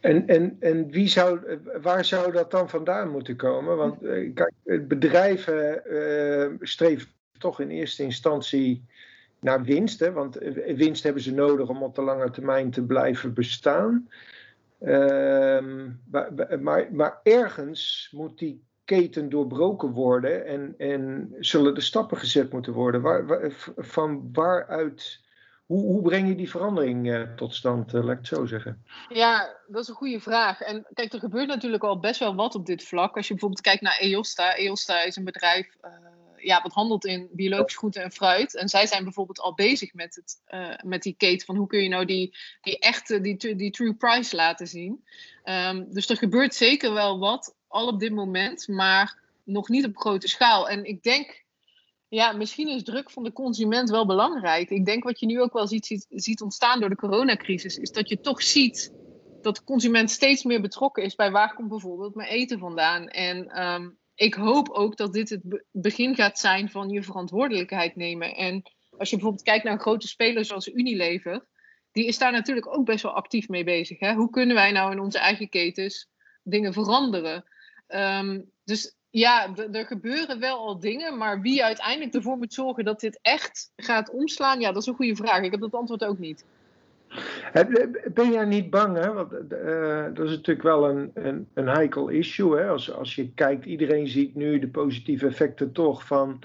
En, 0.00 0.26
en, 0.26 0.56
en 0.60 0.90
wie 0.90 1.08
zou, 1.08 1.58
waar 1.82 2.04
zou 2.04 2.32
dat 2.32 2.50
dan 2.50 2.68
vandaan 2.68 3.10
moeten 3.10 3.36
komen? 3.36 3.76
Want 3.76 4.02
eh, 4.02 4.34
kijk, 4.34 4.88
bedrijven 4.88 5.82
uh, 5.86 6.46
streven 6.60 7.08
toch 7.38 7.60
in 7.60 7.70
eerste 7.70 8.02
instantie 8.02 8.84
naar 9.40 9.62
winst. 9.62 10.00
Hè? 10.00 10.12
Want 10.12 10.36
eh, 10.36 10.76
winst 10.76 11.02
hebben 11.02 11.22
ze 11.22 11.34
nodig 11.34 11.68
om 11.68 11.82
op 11.82 11.94
de 11.94 12.02
lange 12.02 12.30
termijn 12.30 12.70
te 12.70 12.82
blijven 12.82 13.34
bestaan. 13.34 14.08
Maar, 16.10 16.32
maar, 16.60 16.88
maar, 16.92 17.20
ergens 17.22 18.10
moet 18.12 18.38
die 18.38 18.62
keten 18.86 19.28
doorbroken 19.28 19.90
worden 19.90 20.46
en, 20.46 20.74
en 20.78 21.34
zullen 21.38 21.74
de 21.74 21.80
stappen 21.80 22.16
gezet 22.16 22.52
moeten 22.52 22.72
worden. 22.72 23.02
Waar, 23.02 23.52
van 23.76 24.28
waaruit 24.32 25.24
hoe, 25.66 25.82
hoe 25.82 26.02
breng 26.02 26.28
je 26.28 26.34
die 26.34 26.50
verandering 26.50 27.06
uh, 27.06 27.22
tot 27.36 27.54
stand, 27.54 27.94
uh, 27.94 28.04
laat 28.04 28.12
ik 28.12 28.18
het 28.18 28.26
zo 28.26 28.46
zeggen? 28.46 28.84
Ja, 29.08 29.56
dat 29.66 29.82
is 29.82 29.88
een 29.88 29.94
goede 29.94 30.20
vraag. 30.20 30.60
En 30.60 30.86
kijk, 30.94 31.12
er 31.12 31.18
gebeurt 31.18 31.48
natuurlijk 31.48 31.84
al 31.84 31.98
best 31.98 32.20
wel 32.20 32.34
wat 32.34 32.54
op 32.54 32.66
dit 32.66 32.84
vlak. 32.84 33.16
Als 33.16 33.26
je 33.26 33.32
bijvoorbeeld 33.32 33.62
kijkt 33.62 33.82
naar 33.82 33.98
EOSTA. 33.98 34.56
EOSTA 34.56 35.02
is 35.02 35.16
een 35.16 35.24
bedrijf 35.24 35.76
uh, 35.84 35.90
ja, 36.36 36.62
wat 36.62 36.72
handelt 36.72 37.04
in 37.04 37.28
biologisch 37.32 37.76
groente 37.76 38.00
en 38.00 38.12
fruit. 38.12 38.56
En 38.56 38.68
zij 38.68 38.86
zijn 38.86 39.04
bijvoorbeeld 39.04 39.40
al 39.40 39.54
bezig 39.54 39.94
met, 39.94 40.14
het, 40.14 40.40
met 40.84 41.02
die 41.02 41.14
keten 41.16 41.46
van 41.46 41.56
hoe 41.56 41.66
kun 41.66 41.82
je 41.82 41.88
nou 41.88 42.04
die, 42.04 42.36
die 42.60 42.78
echte, 42.78 43.20
die, 43.20 43.56
die 43.56 43.70
true 43.70 43.94
price 43.94 44.36
laten 44.36 44.66
zien. 44.66 45.04
Um, 45.44 45.86
dus 45.92 46.08
er 46.08 46.16
gebeurt 46.16 46.54
zeker 46.54 46.92
wel 46.92 47.18
wat 47.18 47.54
al 47.76 47.86
op 47.86 48.00
dit 48.00 48.12
moment, 48.12 48.68
maar 48.68 49.18
nog 49.44 49.68
niet 49.68 49.86
op 49.86 49.96
grote 49.96 50.28
schaal. 50.28 50.68
En 50.68 50.84
ik 50.84 51.02
denk 51.02 51.44
ja, 52.08 52.32
misschien 52.32 52.68
is 52.68 52.82
druk 52.82 53.10
van 53.10 53.24
de 53.24 53.32
consument 53.32 53.90
wel 53.90 54.06
belangrijk. 54.06 54.70
Ik 54.70 54.84
denk 54.84 55.04
wat 55.04 55.20
je 55.20 55.26
nu 55.26 55.40
ook 55.40 55.52
wel 55.52 55.66
ziet, 55.66 56.06
ziet, 56.08 56.40
ontstaan 56.40 56.80
door 56.80 56.88
de 56.88 56.96
coronacrisis, 56.96 57.78
is 57.78 57.92
dat 57.92 58.08
je 58.08 58.20
toch 58.20 58.42
ziet 58.42 58.92
dat 59.42 59.56
de 59.56 59.64
consument 59.64 60.10
steeds 60.10 60.44
meer 60.44 60.60
betrokken 60.60 61.02
is 61.02 61.14
bij 61.14 61.30
waar 61.30 61.54
komt 61.54 61.68
bijvoorbeeld 61.68 62.14
mijn 62.14 62.28
eten 62.28 62.58
vandaan. 62.58 63.08
En 63.08 63.64
um, 63.64 63.98
ik 64.14 64.34
hoop 64.34 64.68
ook 64.68 64.96
dat 64.96 65.12
dit 65.12 65.28
het 65.28 65.64
begin 65.72 66.14
gaat 66.14 66.38
zijn 66.38 66.70
van 66.70 66.88
je 66.88 67.02
verantwoordelijkheid 67.02 67.96
nemen. 67.96 68.34
En 68.34 68.62
als 68.98 69.10
je 69.10 69.16
bijvoorbeeld 69.16 69.44
kijkt 69.44 69.64
naar 69.64 69.72
een 69.72 69.80
grote 69.80 70.08
speler 70.08 70.44
zoals 70.44 70.68
Unilever, 70.68 71.46
die 71.92 72.06
is 72.06 72.18
daar 72.18 72.32
natuurlijk 72.32 72.76
ook 72.76 72.84
best 72.84 73.02
wel 73.02 73.12
actief 73.12 73.48
mee 73.48 73.64
bezig. 73.64 73.98
Hè? 73.98 74.14
Hoe 74.14 74.30
kunnen 74.30 74.54
wij 74.54 74.72
nou 74.72 74.92
in 74.92 75.00
onze 75.00 75.18
eigen 75.18 75.48
ketens 75.48 76.08
dingen 76.42 76.72
veranderen? 76.72 77.44
Um, 77.88 78.50
dus 78.64 78.96
ja, 79.10 79.54
er 79.72 79.86
gebeuren 79.86 80.40
wel 80.40 80.58
al 80.58 80.78
dingen, 80.78 81.16
maar 81.16 81.40
wie 81.40 81.64
uiteindelijk 81.64 82.14
ervoor 82.14 82.36
moet 82.36 82.54
zorgen 82.54 82.84
dat 82.84 83.00
dit 83.00 83.18
echt 83.22 83.72
gaat 83.76 84.10
omslaan, 84.10 84.60
ja, 84.60 84.72
dat 84.72 84.82
is 84.82 84.88
een 84.88 84.94
goede 84.94 85.16
vraag. 85.16 85.42
Ik 85.42 85.50
heb 85.50 85.60
dat 85.60 85.74
antwoord 85.74 86.04
ook 86.04 86.18
niet. 86.18 86.44
Ben 88.14 88.32
jij 88.32 88.44
niet 88.44 88.70
bang, 88.70 88.96
hè? 88.96 89.12
Want 89.12 89.32
uh, 89.32 90.04
dat 90.14 90.24
is 90.24 90.30
natuurlijk 90.30 90.62
wel 90.62 90.88
een, 90.88 91.10
een, 91.14 91.48
een 91.54 91.68
heikel 91.68 92.08
issue. 92.08 92.56
Hè? 92.56 92.68
Als, 92.68 92.92
als 92.92 93.14
je 93.14 93.32
kijkt, 93.32 93.64
iedereen 93.64 94.08
ziet 94.08 94.34
nu 94.34 94.58
de 94.58 94.68
positieve 94.68 95.26
effecten 95.26 95.72
toch 95.72 96.06
van 96.06 96.42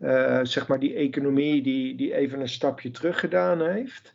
uh, 0.00 0.40
zeg 0.42 0.68
maar 0.68 0.78
die 0.78 0.94
economie 0.94 1.62
die, 1.62 1.96
die 1.96 2.14
even 2.14 2.40
een 2.40 2.48
stapje 2.48 2.90
terug 2.90 3.20
gedaan 3.20 3.62
heeft. 3.62 4.12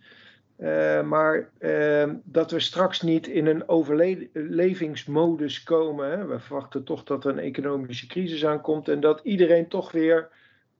Uh, 0.62 1.02
maar 1.02 1.50
uh, 1.60 2.10
dat 2.24 2.52
we 2.52 2.60
straks 2.60 3.02
niet 3.02 3.28
in 3.28 3.46
een 3.46 3.70
overlevingsmodus 3.70 5.64
komen. 5.64 6.12
Hè. 6.12 6.26
We 6.26 6.40
verwachten 6.40 6.84
toch 6.84 7.04
dat 7.04 7.26
er 7.26 7.32
een 7.32 7.40
economische 7.40 8.08
crisis 8.08 8.46
aankomt 8.46 8.88
en 8.88 9.00
dat 9.00 9.20
iedereen 9.24 9.68
toch 9.68 9.92
weer 9.92 10.30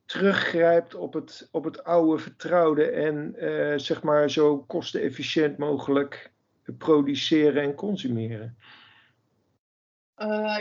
teruggrijpt 0.06 0.94
op 0.94 1.12
het, 1.12 1.48
op 1.50 1.64
het 1.64 1.84
oude 1.84 2.22
vertrouwde 2.22 2.90
en 2.90 3.34
uh, 3.38 3.78
zeg 3.78 4.02
maar 4.02 4.30
zo 4.30 4.58
kostenefficiënt 4.58 5.58
mogelijk 5.58 6.30
produceren 6.78 7.62
en 7.62 7.74
consumeren. 7.74 8.56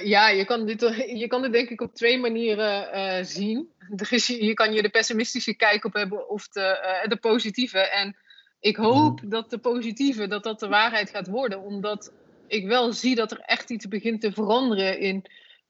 ja, 0.04 0.30
je 0.30 0.46
kan, 0.46 0.66
dit, 0.66 0.82
je 1.24 1.28
kan 1.28 1.42
dit 1.42 1.52
denk 1.52 1.70
ik 1.70 1.82
op 1.82 1.94
twee 1.96 2.20
manieren 2.20 3.26
zien. 3.26 3.70
Dus 3.96 4.28
je 4.28 4.54
kan 4.54 4.74
je 4.74 4.82
de 4.82 4.90
pessimistische 4.90 5.56
kijk 5.56 5.86
op 5.86 5.94
hebben 5.94 6.30
of 6.30 6.48
de, 6.48 7.06
de 7.08 7.18
positieve. 7.18 7.80
En 7.80 8.16
ik 8.62 8.76
hoop 8.76 9.21
dat 9.24 9.50
de 9.50 9.58
positieve, 9.58 10.28
dat 10.28 10.43
dat 10.43 10.60
de 10.60 10.67
waarheid 10.67 11.10
gaat 11.10 11.28
worden. 11.28 11.62
Omdat 11.62 12.13
ik 12.47 12.67
wel 12.67 12.93
zie 12.93 13.15
dat 13.15 13.32
er 13.32 13.39
echt 13.39 13.69
iets 13.69 13.88
begint 13.88 14.21
te 14.21 14.32
veranderen 14.32 15.00
in 15.00 15.24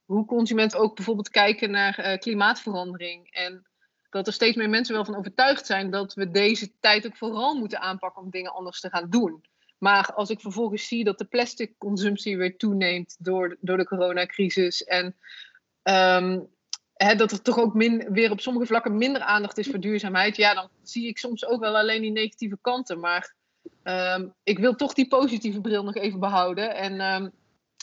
hoe 0.04 0.24
consumenten 0.24 0.78
ook 0.78 0.96
bijvoorbeeld 0.96 1.30
kijken 1.30 1.70
naar 1.70 1.98
uh, 1.98 2.18
klimaatverandering. 2.18 3.30
En 3.30 3.66
dat 4.10 4.26
er 4.26 4.32
steeds 4.32 4.56
meer 4.56 4.70
mensen 4.70 4.94
wel 4.94 5.04
van 5.04 5.16
overtuigd 5.16 5.66
zijn 5.66 5.90
dat 5.90 6.14
we 6.14 6.30
deze 6.30 6.72
tijd 6.80 7.06
ook 7.06 7.16
vooral 7.16 7.54
moeten 7.54 7.80
aanpakken 7.80 8.22
om 8.22 8.30
dingen 8.30 8.52
anders 8.52 8.80
te 8.80 8.90
gaan 8.90 9.10
doen. 9.10 9.44
Maar 9.78 10.12
als 10.14 10.30
ik 10.30 10.40
vervolgens 10.40 10.86
zie 10.86 11.04
dat 11.04 11.18
de 11.18 11.24
plastic 11.24 11.78
consumptie 11.78 12.36
weer 12.36 12.56
toeneemt 12.56 13.16
door, 13.18 13.56
door 13.60 13.76
de 13.76 13.86
coronacrisis 13.86 14.84
en 14.84 15.16
um, 15.82 16.48
hè, 17.06 17.14
dat 17.14 17.32
er 17.32 17.42
toch 17.42 17.58
ook 17.58 17.74
min, 17.74 18.12
weer 18.12 18.30
op 18.30 18.40
sommige 18.40 18.66
vlakken 18.66 18.96
minder 18.96 19.22
aandacht 19.22 19.58
is 19.58 19.70
voor 19.70 19.80
duurzaamheid. 19.80 20.36
Ja, 20.36 20.54
dan 20.54 20.68
zie 20.82 21.08
ik 21.08 21.18
soms 21.18 21.46
ook 21.46 21.60
wel 21.60 21.76
alleen 21.76 22.02
die 22.02 22.10
negatieve 22.10 22.58
kanten. 22.60 23.00
Maar 23.00 23.34
ehm, 23.82 24.28
ik 24.42 24.58
wil 24.58 24.74
toch 24.74 24.94
die 24.94 25.08
positieve 25.08 25.60
bril 25.60 25.84
nog 25.84 25.94
even 25.94 26.20
behouden. 26.20 26.74
En 26.74 27.00
ehm, 27.00 27.28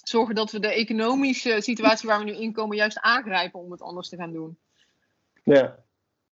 zorgen 0.03 0.35
dat 0.35 0.51
we 0.51 0.59
de 0.59 0.73
economische 0.73 1.61
situatie 1.61 2.09
waar 2.09 2.19
we 2.19 2.25
nu 2.25 2.35
in 2.35 2.53
komen 2.53 2.77
juist 2.77 2.99
aangrijpen 2.99 3.59
om 3.59 3.71
het 3.71 3.81
anders 3.81 4.09
te 4.09 4.17
gaan 4.17 4.33
doen. 4.33 4.57
Ja, 5.43 5.79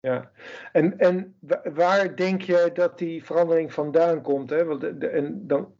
ja. 0.00 0.30
En, 0.72 0.98
en 0.98 1.36
waar 1.74 2.16
denk 2.16 2.42
je 2.42 2.70
dat 2.74 2.98
die 2.98 3.24
verandering 3.24 3.72
vandaan 3.72 4.22
komt? 4.22 4.50
Hè? 4.50 4.64
Want 4.64 4.82
en 5.02 5.46
dan 5.46 5.74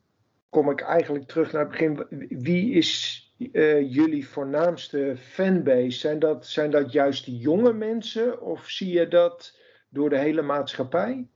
kom 0.48 0.70
ik 0.70 0.80
eigenlijk 0.80 1.26
terug 1.26 1.52
naar 1.52 1.60
het 1.60 1.70
begin. 1.70 2.06
Wie 2.28 2.74
is 2.74 3.23
uh, 3.38 3.92
jullie 3.94 4.28
voornaamste 4.28 5.16
fanbase? 5.18 5.98
Zijn 5.98 6.18
dat, 6.18 6.46
zijn 6.46 6.70
dat 6.70 6.92
juist 6.92 7.24
jonge 7.26 7.72
mensen 7.72 8.40
of 8.40 8.68
zie 8.68 8.90
je 8.90 9.08
dat 9.08 9.58
door 9.88 10.10
de 10.10 10.18
hele 10.18 10.42
maatschappij? 10.42 11.28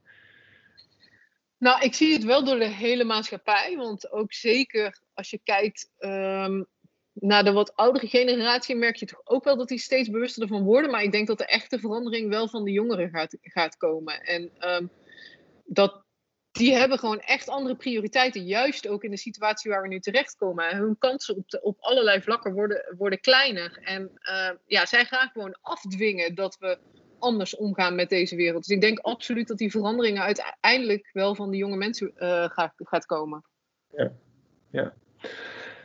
Nou, 1.57 1.81
ik 1.81 1.93
zie 1.93 2.13
het 2.13 2.23
wel 2.23 2.43
door 2.43 2.59
de 2.59 2.67
hele 2.67 3.03
maatschappij. 3.03 3.75
Want 3.77 4.11
ook 4.11 4.33
zeker 4.33 5.01
als 5.13 5.29
je 5.29 5.39
kijkt 5.43 5.91
um, 5.99 6.65
naar 7.13 7.43
de 7.43 7.51
wat 7.51 7.75
oudere 7.75 8.07
generatie, 8.07 8.75
merk 8.75 8.95
je 8.95 9.05
toch 9.05 9.21
ook 9.23 9.43
wel 9.43 9.57
dat 9.57 9.67
die 9.67 9.79
steeds 9.79 10.09
bewuster 10.09 10.41
ervan 10.41 10.63
worden. 10.63 10.91
Maar 10.91 11.03
ik 11.03 11.11
denk 11.11 11.27
dat 11.27 11.37
de 11.37 11.45
echte 11.45 11.79
verandering 11.79 12.29
wel 12.29 12.47
van 12.47 12.63
de 12.63 12.71
jongeren 12.71 13.09
gaat, 13.09 13.37
gaat 13.41 13.77
komen. 13.77 14.21
En 14.21 14.51
um, 14.59 14.89
dat, 15.65 16.03
die 16.51 16.75
hebben 16.75 16.99
gewoon 16.99 17.19
echt 17.19 17.49
andere 17.49 17.75
prioriteiten. 17.75 18.45
Juist 18.45 18.87
ook 18.87 19.03
in 19.03 19.11
de 19.11 19.17
situatie 19.17 19.71
waar 19.71 19.81
we 19.81 19.87
nu 19.87 19.99
terechtkomen. 19.99 20.77
Hun 20.77 20.97
kansen 20.97 21.35
op, 21.35 21.59
op 21.61 21.77
allerlei 21.79 22.21
vlakken 22.21 22.53
worden, 22.53 22.95
worden 22.97 23.19
kleiner. 23.19 23.79
En 23.83 24.11
uh, 24.21 24.49
ja, 24.65 24.85
zij 24.85 25.05
gaan 25.05 25.29
gewoon 25.33 25.57
afdwingen 25.61 26.35
dat 26.35 26.57
we 26.59 26.77
anders 27.19 27.55
omgaan 27.55 27.95
met 27.95 28.09
deze 28.09 28.35
wereld. 28.35 28.65
Dus 28.67 28.75
ik 28.75 28.81
denk 28.81 28.99
absoluut 28.99 29.47
dat 29.47 29.57
die 29.57 29.71
veranderingen 29.71 30.21
uiteindelijk 30.21 31.09
wel 31.13 31.35
van 31.35 31.51
de 31.51 31.57
jonge 31.57 31.77
mensen 31.77 32.11
uh, 32.17 32.43
gaat, 32.49 32.73
gaat 32.75 33.05
komen. 33.05 33.43
Ja, 33.91 34.11
ja. 34.69 34.93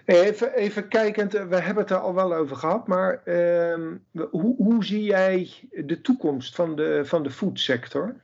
Even, 0.05 0.55
even 0.55 0.88
kijkend, 0.88 1.35
eh, 1.35 1.46
we 1.46 1.57
hebben 1.57 1.83
het 1.83 1.92
er 1.92 1.98
al 1.98 2.14
wel 2.14 2.35
over 2.35 2.57
gehad, 2.57 2.87
maar 2.87 3.22
uh, 3.24 3.92
hoe, 4.31 4.57
hoe 4.57 4.85
zie 4.85 5.05
jij 5.05 5.50
de 5.70 6.00
toekomst 6.00 6.55
van 6.55 6.77
de, 6.77 7.03
van 7.05 7.22
de 7.22 7.31
foodsector? 7.31 8.16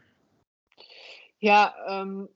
Ja, 1.41 1.75
um, 2.01 2.29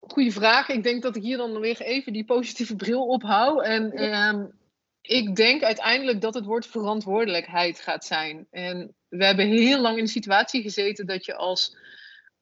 goede 0.00 0.30
vraag. 0.30 0.68
Ik 0.68 0.82
denk 0.82 1.02
dat 1.02 1.16
ik 1.16 1.22
hier 1.22 1.36
dan 1.36 1.60
weer 1.60 1.80
even 1.80 2.12
die 2.12 2.24
positieve 2.24 2.76
bril 2.76 3.06
ophoud. 3.06 3.62
En 3.62 4.14
um, 4.14 4.52
ik 5.00 5.36
denk 5.36 5.62
uiteindelijk 5.62 6.20
dat 6.20 6.34
het 6.34 6.44
woord 6.44 6.66
verantwoordelijkheid 6.66 7.80
gaat 7.80 8.04
zijn. 8.04 8.46
En 8.50 8.94
we 9.08 9.24
hebben 9.24 9.46
heel 9.46 9.80
lang 9.80 9.98
in 9.98 10.04
de 10.04 10.10
situatie 10.10 10.62
gezeten 10.62 11.06
dat 11.06 11.24
je 11.24 11.34
als, 11.34 11.76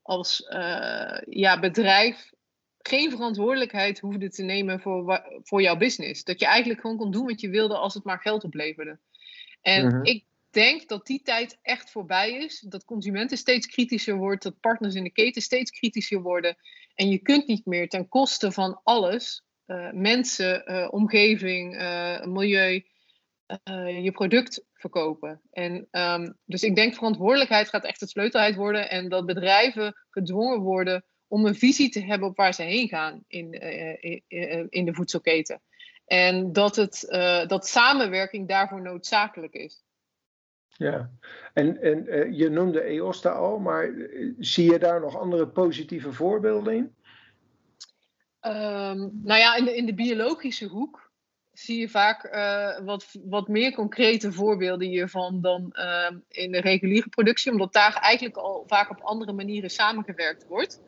als 0.03 0.40
uh, 0.40 1.18
ja, 1.25 1.61
bedrijf 1.61 2.31
geen 2.79 3.11
verantwoordelijkheid 3.11 4.01
hoefde 4.01 4.31
te 4.31 4.42
nemen 4.42 4.81
voor, 4.81 5.23
voor 5.42 5.62
jouw 5.62 5.77
business. 5.77 6.25
Dat 6.25 6.40
je 6.40 6.46
eigenlijk 6.46 6.81
gewoon 6.81 6.96
kon 6.96 7.11
doen 7.11 7.27
wat 7.27 7.40
je 7.40 7.49
wilde 7.49 7.77
als 7.77 7.94
het 7.94 8.05
maar 8.05 8.20
geld 8.20 8.44
opleverde. 8.44 8.99
En 9.61 9.85
uh 9.85 9.92
-huh. 9.92 10.01
ik 10.03 10.25
denk 10.51 10.89
dat 10.89 11.07
die 11.07 11.23
tijd 11.23 11.59
echt 11.63 11.91
voorbij 11.91 12.33
is. 12.33 12.61
Dat 12.61 12.85
consumenten 12.85 13.39
steeds 13.39 13.67
kritischer 13.67 14.17
worden, 14.17 14.41
dat 14.41 14.61
partners 14.61 14.95
in 14.95 15.05
de 15.05 15.13
keten 15.13 15.43
steeds 15.43 15.71
kritischer 15.71 16.23
worden. 16.23 16.57
En 16.95 17.09
je 17.09 17.19
kunt 17.19 17.47
niet 17.47 17.67
meer 17.67 17.89
ten 17.89 18.09
koste 18.09 18.53
van 18.53 18.81
alles, 18.83 19.45
uh, 19.67 19.91
mensen, 19.93 20.63
uh, 20.67 20.89
omgeving, 20.91 21.81
uh, 21.81 22.25
milieu, 22.25 22.85
je 24.03 24.11
product 24.13 24.65
verkopen. 24.75 25.41
En 25.51 25.89
um, 25.91 26.39
dus 26.45 26.63
ik 26.63 26.75
denk 26.75 26.95
verantwoordelijkheid 26.95 27.69
gaat 27.69 27.85
echt 27.85 28.01
het 28.01 28.11
sleutelheid 28.11 28.57
worden 28.57 28.91
en 28.91 29.09
dat 29.09 29.27
bedrijven 29.27 29.95
gedwongen 30.11 30.61
worden 30.61 31.05
om 31.27 31.47
een 31.47 31.55
visie 31.55 31.89
te 31.89 32.05
hebben 32.05 32.29
op 32.29 32.37
waar 32.37 32.55
ze 32.55 32.63
heen 32.63 32.89
gaan 32.89 33.25
in, 33.27 33.53
in, 34.29 34.67
in 34.69 34.85
de 34.85 34.95
voedselketen. 34.95 35.63
En 36.05 36.53
dat, 36.53 36.77
het, 36.77 37.07
dat 37.49 37.67
samenwerking 37.67 38.49
daarvoor 38.49 38.83
noodzakelijk 38.83 39.55
is. 39.55 39.83
Ja, 40.76 41.11
en, 41.52 41.83
en 41.83 42.06
uh, 42.06 42.38
je 42.38 42.48
noemde 42.48 42.80
EOSTA 42.80 43.30
al, 43.30 43.59
maar 43.59 43.90
zie 44.38 44.72
je 44.72 44.78
daar 44.78 45.00
nog 45.00 45.18
andere 45.18 45.48
positieve 45.48 46.12
voorbeelden 46.12 46.74
in? 46.74 46.94
Um, 48.42 49.20
nou 49.22 49.38
ja, 49.38 49.56
in 49.56 49.64
de, 49.64 49.76
in 49.76 49.87
de 49.87 49.94
biologische 49.94 50.66
hoek 50.66 51.11
zie 51.52 51.80
je 51.80 51.88
vaak 51.88 52.24
uh, 52.24 52.87
wat, 52.87 53.06
wat 53.24 53.48
meer 53.48 53.72
concrete 53.72 54.33
voorbeelden 54.33 54.88
hiervan 54.88 55.40
dan 55.40 55.72
uh, 55.72 56.11
in 56.28 56.52
de 56.52 56.61
reguliere 56.61 57.09
productie, 57.09 57.52
omdat 57.52 57.72
daar 57.72 57.94
eigenlijk 57.94 58.37
al 58.37 58.64
vaak 58.66 58.90
op 58.90 59.00
andere 59.00 59.33
manieren 59.33 59.70
samengewerkt 59.70 60.46
wordt. 60.46 60.83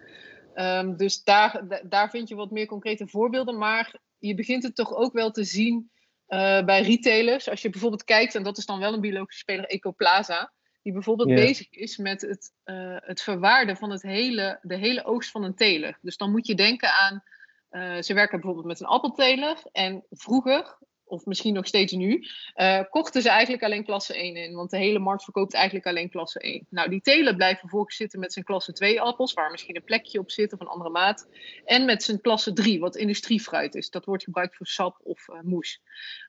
Um, 0.55 0.97
dus 0.97 1.25
daar, 1.25 1.81
daar 1.89 2.11
vind 2.11 2.29
je 2.29 2.35
wat 2.35 2.51
meer 2.51 2.67
concrete 2.67 3.07
voorbeelden, 3.07 3.59
maar 3.59 3.95
je 4.19 4.35
begint 4.35 4.63
het 4.63 4.75
toch 4.75 4.95
ook 4.95 5.13
wel 5.13 5.31
te 5.31 5.45
zien 5.45 5.91
uh, 6.33 6.65
bij 6.65 6.83
retailers. 6.83 7.49
Als 7.49 7.63
je 7.63 7.71
bijvoorbeeld 7.71 8.05
kijkt, 8.05 8.35
en 8.35 8.43
dat 8.43 8.59
is 8.59 8.67
dan 8.67 8.79
wel 8.79 8.93
een 8.93 9.01
biologische 9.01 9.41
speler, 9.41 9.65
Ecoplaza, 9.65 10.53
die 10.83 10.93
bijvoorbeeld 10.93 11.29
yeah. 11.29 11.41
bezig 11.41 11.71
is 11.71 11.97
met 11.97 12.21
het, 12.21 12.53
uh, 12.65 12.97
het 12.99 13.23
verwaarden 13.23 13.77
van 13.77 13.91
het 13.91 14.03
hele, 14.03 14.59
de 14.63 14.77
hele 14.77 15.05
oogst 15.05 15.31
van 15.31 15.43
een 15.43 15.55
teler. 15.55 15.99
Dus 16.01 16.17
dan 16.17 16.31
moet 16.31 16.47
je 16.47 16.55
denken 16.55 16.93
aan, 16.93 17.23
uh, 17.71 18.03
ze 18.03 18.15
werken 18.15 18.37
bijvoorbeeld 18.37 18.67
met 18.67 18.81
een 18.81 18.87
appelteler. 18.87 19.57
En 19.73 20.05
vroeger, 20.11 20.79
of 21.05 21.27
misschien 21.27 21.55
nog 21.55 21.67
steeds 21.67 21.93
nu, 21.93 22.27
uh, 22.57 22.81
kochten 22.91 23.23
ze 23.23 23.29
eigenlijk 23.29 23.63
alleen 23.63 23.85
klasse 23.85 24.15
1 24.15 24.37
in. 24.37 24.55
Want 24.55 24.71
de 24.71 24.77
hele 24.77 24.99
markt 24.99 25.25
verkoopt 25.25 25.55
eigenlijk 25.55 25.87
alleen 25.87 26.11
klasse 26.11 26.41
1. 26.41 26.67
Nou, 26.71 26.91
die 26.91 27.01
teler 27.01 27.37
blijft 27.37 27.61
vervolgens 27.61 27.97
zitten 27.97 28.21
met 28.21 28.33
zijn 28.33 28.45
klasse 28.45 28.73
2 28.73 29.01
appels, 29.01 29.33
waar 29.33 29.51
misschien 29.51 29.77
een 29.77 29.85
plekje 29.85 30.19
op 30.19 30.31
zit 30.31 30.53
of 30.53 30.61
een 30.61 30.67
andere 30.67 30.91
maat. 30.91 31.29
En 31.65 31.85
met 31.85 32.03
zijn 32.03 32.21
klasse 32.21 32.53
3, 32.53 32.81
wat 32.81 32.97
industriefruit 32.97 33.75
is. 33.75 33.91
Dat 33.91 34.05
wordt 34.05 34.25
gebruikt 34.25 34.57
voor 34.57 34.67
sap 34.67 35.01
of 35.03 35.29
uh, 35.29 35.41
moes. 35.43 35.81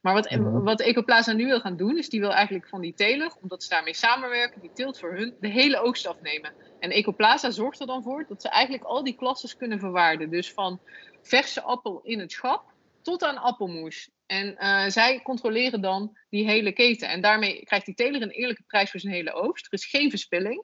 Maar 0.01 0.13
wat, 0.13 0.29
mm-hmm. 0.29 0.63
wat 0.63 0.81
Ecoplaza 0.81 1.33
nu 1.33 1.45
wil 1.45 1.59
gaan 1.59 1.77
doen, 1.77 1.97
is 1.97 2.09
die 2.09 2.19
wil 2.19 2.33
eigenlijk 2.33 2.67
van 2.67 2.81
die 2.81 2.93
teler, 2.93 3.33
omdat 3.41 3.63
ze 3.63 3.69
daarmee 3.69 3.95
samenwerken, 3.95 4.61
die 4.61 4.73
teelt 4.73 4.99
voor 4.99 5.15
hun, 5.15 5.35
de 5.39 5.47
hele 5.47 5.79
oogst 5.79 6.07
afnemen. 6.07 6.53
En 6.79 6.91
Ecoplaza 6.91 7.51
zorgt 7.51 7.79
er 7.79 7.87
dan 7.87 8.03
voor 8.03 8.25
dat 8.27 8.41
ze 8.41 8.49
eigenlijk 8.49 8.83
al 8.83 9.03
die 9.03 9.15
klasses 9.15 9.57
kunnen 9.57 9.79
verwaarden. 9.79 10.29
Dus 10.29 10.51
van 10.51 10.79
verse 11.21 11.61
appel 11.61 11.99
in 12.03 12.19
het 12.19 12.31
schap 12.31 12.71
tot 13.01 13.23
aan 13.23 13.37
appelmoes. 13.37 14.09
En 14.33 14.55
uh, 14.59 14.89
zij 14.89 15.21
controleren 15.21 15.81
dan 15.81 16.17
die 16.29 16.45
hele 16.45 16.71
keten. 16.71 17.09
En 17.09 17.21
daarmee 17.21 17.65
krijgt 17.65 17.85
die 17.85 17.95
teler 17.95 18.21
een 18.21 18.29
eerlijke 18.29 18.63
prijs 18.67 18.91
voor 18.91 18.99
zijn 18.99 19.13
hele 19.13 19.33
oogst. 19.33 19.65
Er 19.65 19.73
is 19.73 19.85
geen 19.85 20.09
verspilling. 20.09 20.63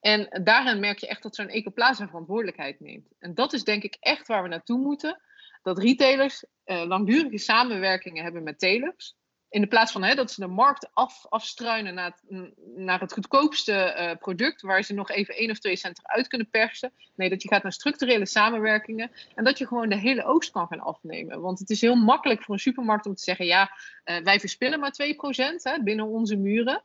En 0.00 0.42
daarin 0.44 0.80
merk 0.80 0.98
je 0.98 1.06
echt 1.06 1.22
dat 1.22 1.34
zo'n 1.34 1.48
ecoplaza 1.48 2.06
verantwoordelijkheid 2.06 2.80
neemt. 2.80 3.08
En 3.18 3.34
dat 3.34 3.52
is 3.52 3.64
denk 3.64 3.82
ik 3.82 3.96
echt 4.00 4.26
waar 4.26 4.42
we 4.42 4.48
naartoe 4.48 4.78
moeten. 4.78 5.20
Dat 5.62 5.78
retailers 5.78 6.44
uh, 6.64 6.84
langdurige 6.84 7.38
samenwerkingen 7.38 8.22
hebben 8.22 8.42
met 8.42 8.58
telers 8.58 9.16
in 9.48 9.60
de 9.60 9.66
plaats 9.66 9.92
van 9.92 10.02
hè, 10.02 10.14
dat 10.14 10.30
ze 10.30 10.40
de 10.40 10.46
markt 10.46 10.88
af, 10.92 11.26
afstruinen 11.28 11.94
naar 11.94 12.14
het, 12.16 12.52
naar 12.76 13.00
het 13.00 13.12
goedkoopste 13.12 13.96
uh, 13.98 14.18
product, 14.18 14.62
waar 14.62 14.82
ze 14.82 14.94
nog 14.94 15.10
even 15.10 15.34
één 15.34 15.50
of 15.50 15.58
twee 15.58 15.76
cent 15.76 15.98
eruit 15.98 16.28
kunnen 16.28 16.50
persen. 16.50 16.92
Nee, 17.14 17.28
dat 17.28 17.42
je 17.42 17.48
gaat 17.48 17.62
naar 17.62 17.72
structurele 17.72 18.26
samenwerkingen 18.26 19.10
en 19.34 19.44
dat 19.44 19.58
je 19.58 19.66
gewoon 19.66 19.88
de 19.88 19.98
hele 19.98 20.24
oogst 20.24 20.50
kan 20.50 20.66
gaan 20.66 20.80
afnemen. 20.80 21.40
Want 21.40 21.58
het 21.58 21.70
is 21.70 21.80
heel 21.80 21.94
makkelijk 21.94 22.42
voor 22.42 22.54
een 22.54 22.60
supermarkt 22.60 23.06
om 23.06 23.14
te 23.14 23.22
zeggen: 23.22 23.46
ja, 23.46 23.70
uh, 24.04 24.16
wij 24.16 24.40
verspillen 24.40 24.80
maar 24.80 24.94
2% 25.02 25.62
hè, 25.62 25.82
binnen 25.82 26.06
onze 26.06 26.36
muren. 26.36 26.82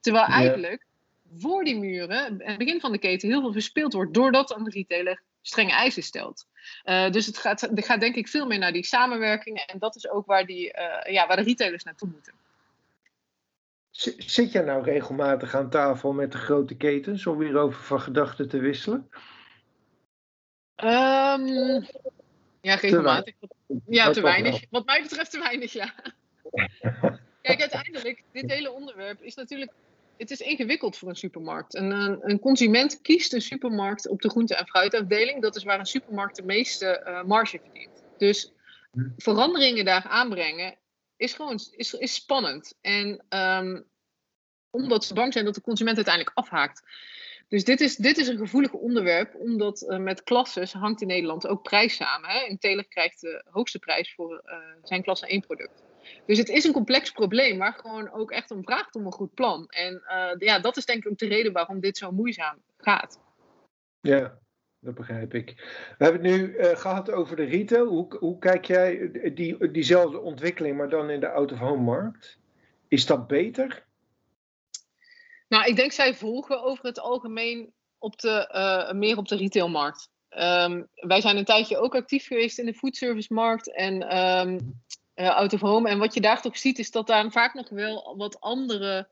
Terwijl 0.00 0.24
eigenlijk 0.26 0.86
ja. 1.22 1.38
voor 1.38 1.64
die 1.64 1.78
muren, 1.78 2.26
aan 2.26 2.40
het 2.42 2.58
begin 2.58 2.80
van 2.80 2.92
de 2.92 2.98
keten, 2.98 3.28
heel 3.28 3.40
veel 3.40 3.52
verspild 3.52 3.92
wordt 3.92 4.14
doordat 4.14 4.56
een 4.56 4.70
retailer 4.70 5.22
strenge 5.42 5.72
eisen 5.72 6.02
stelt. 6.02 6.46
Uh, 6.84 7.10
dus 7.10 7.26
het 7.26 7.38
gaat, 7.38 7.60
het 7.60 7.84
gaat 7.84 8.00
denk 8.00 8.14
ik 8.14 8.28
veel 8.28 8.46
meer 8.46 8.58
naar 8.58 8.72
die 8.72 8.84
samenwerking. 8.84 9.58
En 9.58 9.78
dat 9.78 9.96
is 9.96 10.08
ook 10.08 10.26
waar, 10.26 10.46
die, 10.46 10.72
uh, 10.78 11.12
ja, 11.12 11.26
waar 11.26 11.36
de 11.36 11.42
retailers 11.42 11.84
naartoe 11.84 12.08
moeten. 12.08 12.34
Zit 13.90 14.52
jij 14.52 14.62
nou 14.62 14.82
regelmatig 14.82 15.54
aan 15.54 15.70
tafel 15.70 16.12
met 16.12 16.32
de 16.32 16.38
grote 16.38 16.76
ketens 16.76 17.26
om 17.26 17.40
hierover 17.42 17.82
van 17.82 18.00
gedachten 18.00 18.48
te 18.48 18.58
wisselen? 18.58 19.10
Um, 20.76 21.46
ja, 22.60 22.74
regelmatig. 22.74 23.34
Te 23.40 23.80
ja, 23.86 24.10
te 24.10 24.20
weinig. 24.20 24.64
Wat 24.70 24.86
mij 24.86 25.02
betreft 25.02 25.30
te 25.30 25.38
weinig, 25.38 25.72
ja. 25.72 25.94
Kijk, 27.42 27.60
uiteindelijk, 27.60 28.22
dit 28.32 28.50
hele 28.50 28.70
onderwerp 28.70 29.22
is 29.22 29.34
natuurlijk 29.34 29.72
het 30.20 30.30
is 30.30 30.40
ingewikkeld 30.40 30.96
voor 30.96 31.08
een 31.08 31.16
supermarkt. 31.16 31.74
Een, 31.74 31.90
een, 31.90 32.18
een, 32.22 32.38
consument 32.38 33.00
kiest 33.00 33.32
een 33.32 33.40
supermarkt 33.40 34.08
op 34.08 34.22
de 34.22 34.30
groente- 34.30 34.56
en 34.56 34.66
fruitafdeling. 34.66 35.42
Dat 35.42 35.56
is 35.56 35.62
waar 35.62 35.78
een 35.78 35.86
supermarkt 35.86 36.36
de 36.36 36.42
meeste 36.42 37.02
uh, 37.06 37.22
marge 37.22 37.60
verdient. 37.62 38.02
Dus 38.18 38.52
veranderingen 39.16 39.84
daar 39.84 40.02
aanbrengen 40.02 40.76
is 41.16 41.32
gewoon 41.32 41.60
is, 41.76 41.94
is 41.94 42.14
spannend. 42.14 42.74
En 42.80 43.24
um, 43.28 43.84
omdat 44.70 45.04
ze 45.04 45.14
bang 45.14 45.32
zijn 45.32 45.44
dat 45.44 45.54
de 45.54 45.60
consument 45.60 45.96
uiteindelijk 45.96 46.36
afhaakt. 46.36 46.82
Dus 47.50 47.64
dit 47.64 47.80
is, 47.80 47.96
dit 47.96 48.18
is 48.18 48.28
een 48.28 48.38
gevoelig 48.38 48.72
onderwerp, 48.72 49.34
omdat 49.34 49.82
uh, 49.82 49.98
met 49.98 50.22
klasses 50.22 50.72
hangt 50.72 51.00
in 51.00 51.06
Nederland 51.06 51.46
ook 51.46 51.62
prijs 51.62 51.96
samen. 51.96 52.30
Hè? 52.30 52.48
Een 52.48 52.58
teler 52.58 52.88
krijgt 52.88 53.20
de 53.20 53.44
hoogste 53.50 53.78
prijs 53.78 54.14
voor 54.14 54.42
uh, 54.44 54.54
zijn 54.82 55.02
klasse 55.02 55.26
1 55.26 55.40
product. 55.40 55.82
Dus 56.26 56.38
het 56.38 56.48
is 56.48 56.64
een 56.64 56.72
complex 56.72 57.10
probleem, 57.10 57.58
waar 57.58 57.72
gewoon 57.72 58.12
ook 58.12 58.30
echt 58.30 58.50
om 58.50 58.64
vraagt 58.64 58.94
om 58.94 59.06
een 59.06 59.12
goed 59.12 59.34
plan. 59.34 59.66
En 59.68 60.02
ja, 60.38 60.58
dat 60.58 60.76
is 60.76 60.84
denk 60.84 61.04
ik 61.04 61.10
ook 61.10 61.18
de 61.18 61.26
reden 61.26 61.52
waarom 61.52 61.80
dit 61.80 61.98
zo 61.98 62.12
moeizaam 62.12 62.62
gaat. 62.76 63.20
Ja, 64.00 64.38
dat 64.78 64.94
begrijp 64.94 65.34
ik. 65.34 65.54
We 65.98 66.04
hebben 66.04 66.24
het 66.24 66.40
nu 66.40 66.54
gehad 66.74 67.10
over 67.10 67.36
de 67.36 67.44
retail. 67.44 67.86
Hoe, 67.86 68.16
hoe 68.18 68.38
kijk 68.38 68.64
jij 68.64 69.10
die, 69.34 69.70
diezelfde 69.70 70.20
ontwikkeling, 70.20 70.76
maar 70.76 70.88
dan 70.88 71.10
in 71.10 71.20
de 71.20 71.30
out-of-home 71.30 71.82
markt? 71.82 72.38
Is 72.88 73.06
dat 73.06 73.26
beter? 73.26 73.84
Nou, 75.50 75.64
ik 75.64 75.76
denk 75.76 75.92
zij 75.92 76.14
volgen 76.14 76.62
over 76.62 76.84
het 76.84 77.00
algemeen 77.00 77.72
op 77.98 78.18
de, 78.18 78.48
uh, 78.54 78.98
meer 78.98 79.16
op 79.16 79.28
de 79.28 79.36
retailmarkt. 79.36 80.08
Um, 80.38 80.88
wij 80.94 81.20
zijn 81.20 81.36
een 81.36 81.44
tijdje 81.44 81.78
ook 81.78 81.94
actief 81.94 82.26
geweest 82.26 82.58
in 82.58 82.66
de 82.66 82.74
foodservice-markt 82.74 83.74
en 83.74 84.18
um, 84.18 84.80
uh, 85.14 85.28
out-of-home. 85.28 85.88
En 85.88 85.98
wat 85.98 86.14
je 86.14 86.20
daar 86.20 86.42
toch 86.42 86.58
ziet, 86.58 86.78
is 86.78 86.90
dat 86.90 87.06
daar 87.06 87.30
vaak 87.30 87.54
nog 87.54 87.68
wel 87.68 88.14
wat 88.16 88.40
andere 88.40 89.08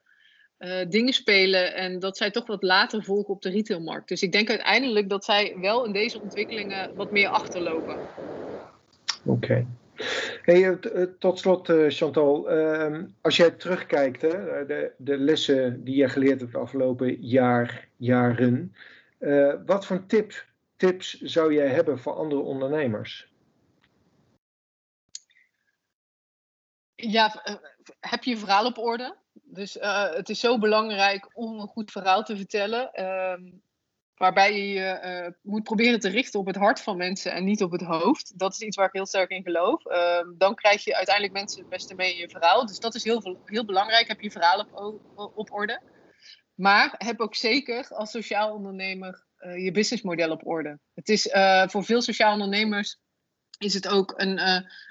uh, 0.58 0.88
dingen 0.88 1.12
spelen 1.12 1.74
en 1.74 1.98
dat 1.98 2.16
zij 2.16 2.30
toch 2.30 2.46
wat 2.46 2.62
later 2.62 3.04
volgen 3.04 3.34
op 3.34 3.42
de 3.42 3.50
retailmarkt. 3.50 4.08
Dus 4.08 4.22
ik 4.22 4.32
denk 4.32 4.48
uiteindelijk 4.48 5.08
dat 5.08 5.24
zij 5.24 5.56
wel 5.60 5.84
in 5.84 5.92
deze 5.92 6.20
ontwikkelingen 6.20 6.94
wat 6.94 7.10
meer 7.10 7.28
achterlopen. 7.28 7.98
Oké. 9.24 9.66
Hey, 10.42 10.78
eh, 10.78 11.02
tot 11.18 11.38
slot, 11.38 11.68
uh, 11.68 11.90
Chantal, 11.90 12.52
uh, 12.52 13.04
als 13.20 13.36
jij 13.36 13.50
terugkijkt, 13.50 14.22
hè, 14.22 14.66
de, 14.66 14.92
de 14.96 15.18
lessen 15.18 15.84
die 15.84 15.96
je 15.96 16.08
geleerd 16.08 16.40
hebt 16.40 16.52
de 16.52 16.58
afgelopen 16.58 17.14
jaar, 17.20 17.88
jaren, 17.96 18.74
wat 19.66 19.86
voor 19.86 20.06
tip, 20.06 20.46
tips 20.76 21.20
zou 21.20 21.54
jij 21.54 21.68
hebben 21.68 21.98
voor 21.98 22.12
andere 22.12 22.40
ondernemers? 22.40 23.32
Ja, 26.94 27.42
heb 28.00 28.24
je 28.24 28.36
verhaal 28.36 28.66
op 28.66 28.78
orde? 28.78 29.16
Dus 29.32 29.76
het 30.14 30.28
is 30.28 30.40
zo 30.40 30.58
belangrijk 30.58 31.30
om 31.32 31.60
een 31.60 31.68
goed 31.68 31.90
verhaal 31.90 32.22
te 32.22 32.36
vertellen. 32.36 32.92
Ehm, 32.92 33.42
waarbij 34.18 34.58
je 34.58 34.68
je 34.68 35.22
uh, 35.24 35.32
moet 35.42 35.62
proberen 35.62 36.00
te 36.00 36.08
richten 36.08 36.40
op 36.40 36.46
het 36.46 36.56
hart 36.56 36.80
van 36.80 36.96
mensen 36.96 37.32
en 37.32 37.44
niet 37.44 37.62
op 37.62 37.72
het 37.72 37.82
hoofd. 37.82 38.38
Dat 38.38 38.52
is 38.52 38.60
iets 38.60 38.76
waar 38.76 38.86
ik 38.86 38.92
heel 38.92 39.06
sterk 39.06 39.30
in 39.30 39.42
geloof. 39.42 39.86
Uh, 39.86 40.18
dan 40.36 40.54
krijg 40.54 40.84
je 40.84 40.96
uiteindelijk 40.96 41.34
mensen 41.34 41.60
het 41.60 41.68
beste 41.68 41.94
mee 41.94 42.12
in 42.12 42.18
je 42.18 42.28
verhaal. 42.28 42.66
Dus 42.66 42.78
dat 42.78 42.94
is 42.94 43.04
heel, 43.04 43.38
heel 43.44 43.64
belangrijk. 43.64 44.08
Heb 44.08 44.20
je 44.20 44.30
verhaal 44.30 44.66
op, 44.72 45.00
op 45.34 45.52
orde. 45.52 45.80
Maar 46.54 46.94
heb 46.98 47.20
ook 47.20 47.34
zeker 47.34 47.88
als 47.88 48.10
sociaal 48.10 48.52
ondernemer 48.52 49.24
uh, 49.38 49.64
je 49.64 49.70
businessmodel 49.70 50.30
op 50.30 50.46
orde. 50.46 50.78
Het 50.94 51.08
is 51.08 51.28
voor 51.66 51.84
veel 51.84 52.02
sociaal 52.02 52.32
ondernemers 52.32 52.98
is 53.58 53.74
het 53.74 53.88
ook 53.88 54.14
een, 54.16 54.40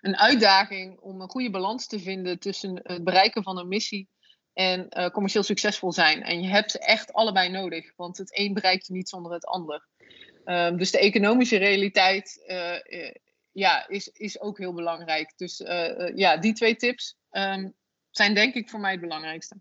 een 0.02 0.18
uitdaging 0.18 1.00
om 1.00 1.22
een 1.22 1.30
goede 1.30 1.50
balans 1.50 1.88
te 1.88 2.00
vinden 2.00 2.40
tussen 2.40 2.80
het 2.84 3.04
bereiken 3.04 3.44
van 3.44 3.58
een 3.58 3.68
missie 3.68 4.10
en 4.58 4.88
uh, 4.90 5.10
commercieel 5.10 5.44
succesvol 5.44 5.92
zijn. 5.92 6.24
En 6.24 6.42
je 6.42 6.48
hebt 6.48 6.72
ze 6.72 6.80
echt 6.80 7.14
allebei 7.14 7.50
nodig, 7.50 7.92
want 7.96 8.18
het 8.18 8.38
een 8.40 8.54
bereikt 8.54 8.88
je 8.88 8.94
niet 8.94 9.10
zonder 9.10 9.32
het 9.32 9.46
ander. 9.46 9.88
Um, 10.46 10.78
dus 10.78 10.92
de 10.92 11.00
economische 11.00 11.58
realiteit 11.58 12.44
uh, 12.48 13.00
uh, 13.00 13.12
ja, 13.52 13.88
is, 13.88 14.08
is 14.08 14.40
ook 14.40 14.58
heel 14.58 14.74
belangrijk. 14.74 15.34
Dus 15.36 15.58
ja, 16.16 16.38
die 16.38 16.54
twee 16.54 16.76
tips 16.76 17.18
um, 17.32 17.74
zijn 18.10 18.34
denk 18.34 18.54
ik 18.54 18.70
voor 18.70 18.80
mij 18.80 18.92
het 18.92 19.02
belangrijkste. 19.02 19.56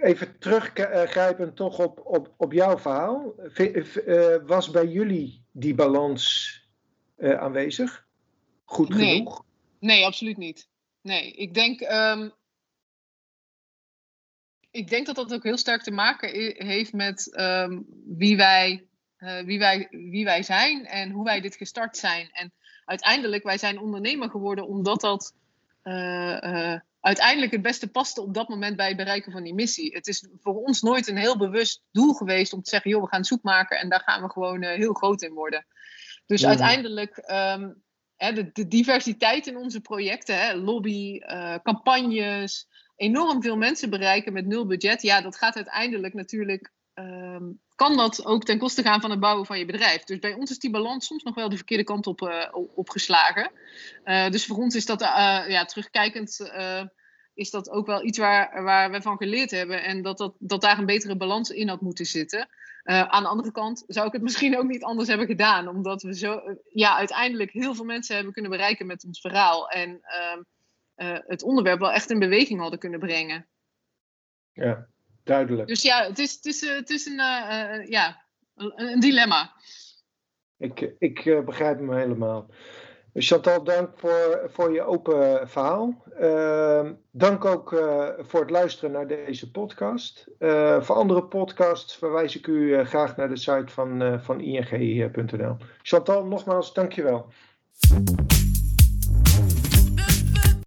Even 0.00 0.38
teruggrijpend 0.38 1.56
toch 1.56 1.78
op, 1.78 2.00
op, 2.04 2.34
op 2.36 2.52
jouw 2.52 2.78
verhaal. 2.78 3.34
was 4.46 4.70
bij 4.70 4.86
jullie 4.86 5.44
die 5.52 5.74
balans 5.74 6.54
aanwezig? 7.18 8.06
Goed 8.64 8.94
genoeg? 8.94 9.44
Nee, 9.78 9.96
nee 9.96 10.06
absoluut 10.06 10.36
niet. 10.36 10.68
Nee, 11.02 11.32
ik 11.32 11.54
denk 11.54 11.80
um, 11.80 12.32
ik 14.70 14.88
denk 14.88 15.06
dat 15.06 15.16
dat 15.16 15.34
ook 15.34 15.42
heel 15.42 15.56
sterk 15.56 15.82
te 15.82 15.90
maken 15.90 16.28
heeft 16.66 16.92
met 16.92 17.36
um, 17.40 17.86
wie, 18.06 18.36
wij, 18.36 18.86
uh, 19.18 19.40
wie, 19.40 19.58
wij, 19.58 19.86
wie 19.90 20.24
wij 20.24 20.42
zijn 20.42 20.86
en 20.86 21.10
hoe 21.10 21.24
wij 21.24 21.40
dit 21.40 21.56
gestart 21.56 21.96
zijn. 21.96 22.28
En 22.32 22.52
uiteindelijk, 22.84 23.42
wij 23.42 23.58
zijn 23.58 23.78
ondernemer 23.78 24.30
geworden 24.30 24.66
omdat 24.66 25.00
dat 25.00 25.34
uh, 25.84 26.38
uh, 26.40 26.78
uiteindelijk 27.00 27.52
het 27.52 27.62
beste 27.62 27.90
paste 27.90 28.20
op 28.20 28.34
dat 28.34 28.48
moment 28.48 28.76
bij 28.76 28.88
het 28.88 28.96
bereiken 28.96 29.32
van 29.32 29.42
die 29.42 29.54
missie. 29.54 29.94
Het 29.94 30.06
is 30.06 30.28
voor 30.40 30.54
ons 30.54 30.82
nooit 30.82 31.08
een 31.08 31.16
heel 31.16 31.36
bewust 31.38 31.82
doel 31.92 32.12
geweest 32.12 32.52
om 32.52 32.62
te 32.62 32.70
zeggen, 32.70 32.90
joh, 32.90 33.02
we 33.02 33.08
gaan 33.08 33.24
zoek 33.24 33.42
maken 33.42 33.78
en 33.78 33.88
daar 33.88 34.02
gaan 34.04 34.22
we 34.22 34.30
gewoon 34.30 34.62
heel 34.62 34.92
groot 34.92 35.22
in 35.22 35.32
worden. 35.32 35.66
Dus 36.26 36.40
ja. 36.40 36.48
uiteindelijk 36.48 37.16
um, 37.16 37.82
hè, 38.16 38.32
de, 38.32 38.50
de, 38.52 38.68
diversiteit 38.68 39.46
in 39.46 39.56
onze 39.56 39.80
projecten, 39.80 40.40
hè, 40.40 40.54
lobby, 40.54 41.18
campagnes, 41.62 42.68
enorm 43.00 43.42
veel 43.42 43.56
mensen 43.56 43.90
bereiken 43.90 44.32
met 44.32 44.46
nul 44.46 44.66
budget, 44.66 45.02
ja, 45.02 45.20
dat 45.20 45.36
gaat 45.36 45.56
uiteindelijk 45.56 46.14
natuurlijk. 46.14 46.72
Um, 46.94 47.60
kan 47.74 47.96
dat 47.96 48.24
ook 48.24 48.44
ten 48.44 48.58
koste 48.58 48.82
gaan 48.82 49.00
van 49.00 49.10
het 49.10 49.20
bouwen 49.20 49.46
van 49.46 49.58
je 49.58 49.64
bedrijf. 49.64 50.04
Dus 50.04 50.18
bij 50.18 50.34
ons 50.34 50.50
is 50.50 50.58
die 50.58 50.70
balans 50.70 51.06
soms 51.06 51.22
nog 51.22 51.34
wel 51.34 51.48
de 51.48 51.56
verkeerde 51.56 51.84
kant 51.84 52.06
op 52.06 52.20
uh, 52.20 52.46
opgeslagen. 52.74 53.50
Uh, 54.04 54.28
dus 54.28 54.46
voor 54.46 54.56
ons 54.56 54.74
is 54.74 54.86
dat, 54.86 55.02
uh, 55.02 55.08
ja, 55.48 55.64
terugkijkend, 55.64 56.50
is 57.34 57.50
dat 57.50 57.70
ook 57.70 57.86
wel 57.86 58.04
iets 58.04 58.18
waar, 58.18 58.62
waar 58.62 58.90
we 58.90 59.02
van 59.02 59.16
geleerd 59.16 59.50
hebben. 59.50 59.82
En 59.82 60.02
dat, 60.02 60.18
dat, 60.18 60.34
dat 60.38 60.60
daar 60.60 60.78
een 60.78 60.86
betere 60.86 61.16
balans 61.16 61.50
in 61.50 61.68
had 61.68 61.80
moeten 61.80 62.06
zitten. 62.06 62.48
aan 62.84 63.22
de 63.22 63.28
andere 63.28 63.52
kant 63.52 63.84
zou 63.86 64.06
ik 64.06 64.12
het 64.12 64.22
misschien 64.28 64.58
ook 64.58 64.68
niet 64.68 64.84
anders 64.84 65.08
hebben 65.08 65.26
gedaan. 65.26 65.68
Omdat 65.68 66.02
we 66.02 66.16
zo, 66.16 66.42
ja, 66.72 66.96
uiteindelijk 66.96 67.50
heel 67.50 67.74
veel 67.74 67.84
mensen 67.84 68.14
hebben 68.14 68.32
kunnen 68.32 68.50
bereiken 68.50 68.86
met 68.86 69.04
ons 69.04 69.20
verhaal. 69.20 69.68
En 69.68 70.00
ehm, 70.02 70.42
uh, 71.02 71.18
het 71.26 71.42
onderwerp 71.42 71.80
wel 71.80 71.92
echt 71.92 72.10
in 72.10 72.18
beweging 72.18 72.60
hadden 72.60 72.78
kunnen 72.78 73.00
brengen. 73.00 73.46
Ja, 74.52 74.86
duidelijk. 75.24 75.68
Dus 75.68 75.82
ja, 75.82 76.06
het 76.06 76.18
is, 76.18 76.34
het 76.34 76.46
is, 76.46 76.62
uh, 76.62 76.74
het 76.74 76.90
is 76.90 77.06
een, 77.06 77.18
uh, 77.18 77.86
ja, 77.86 78.24
een, 78.54 79.00
dilemma. 79.00 79.52
Ik, 80.56 80.94
ik 80.98 81.42
begrijp 81.44 81.78
hem 81.78 81.92
helemaal. 81.92 82.50
Chantal, 83.14 83.64
dank 83.64 83.90
voor, 83.98 84.46
voor 84.46 84.72
je 84.72 84.82
open 84.82 85.48
verhaal. 85.48 86.04
Uh, 86.20 86.90
dank 87.10 87.44
ook 87.44 87.72
uh, 87.72 88.08
voor 88.18 88.40
het 88.40 88.50
luisteren 88.50 88.92
naar 88.92 89.06
deze 89.06 89.50
podcast. 89.50 90.26
Uh, 90.38 90.82
voor 90.82 90.96
andere 90.96 91.24
podcasts 91.24 91.96
verwijs 91.96 92.36
ik 92.36 92.46
u 92.46 92.84
graag 92.84 93.16
naar 93.16 93.28
de 93.28 93.36
site 93.36 93.72
van, 93.72 94.20
van 94.22 94.40
ing.nl. 94.40 95.56
Chantal, 95.82 96.26
nogmaals, 96.26 96.72
dankjewel. 96.72 97.32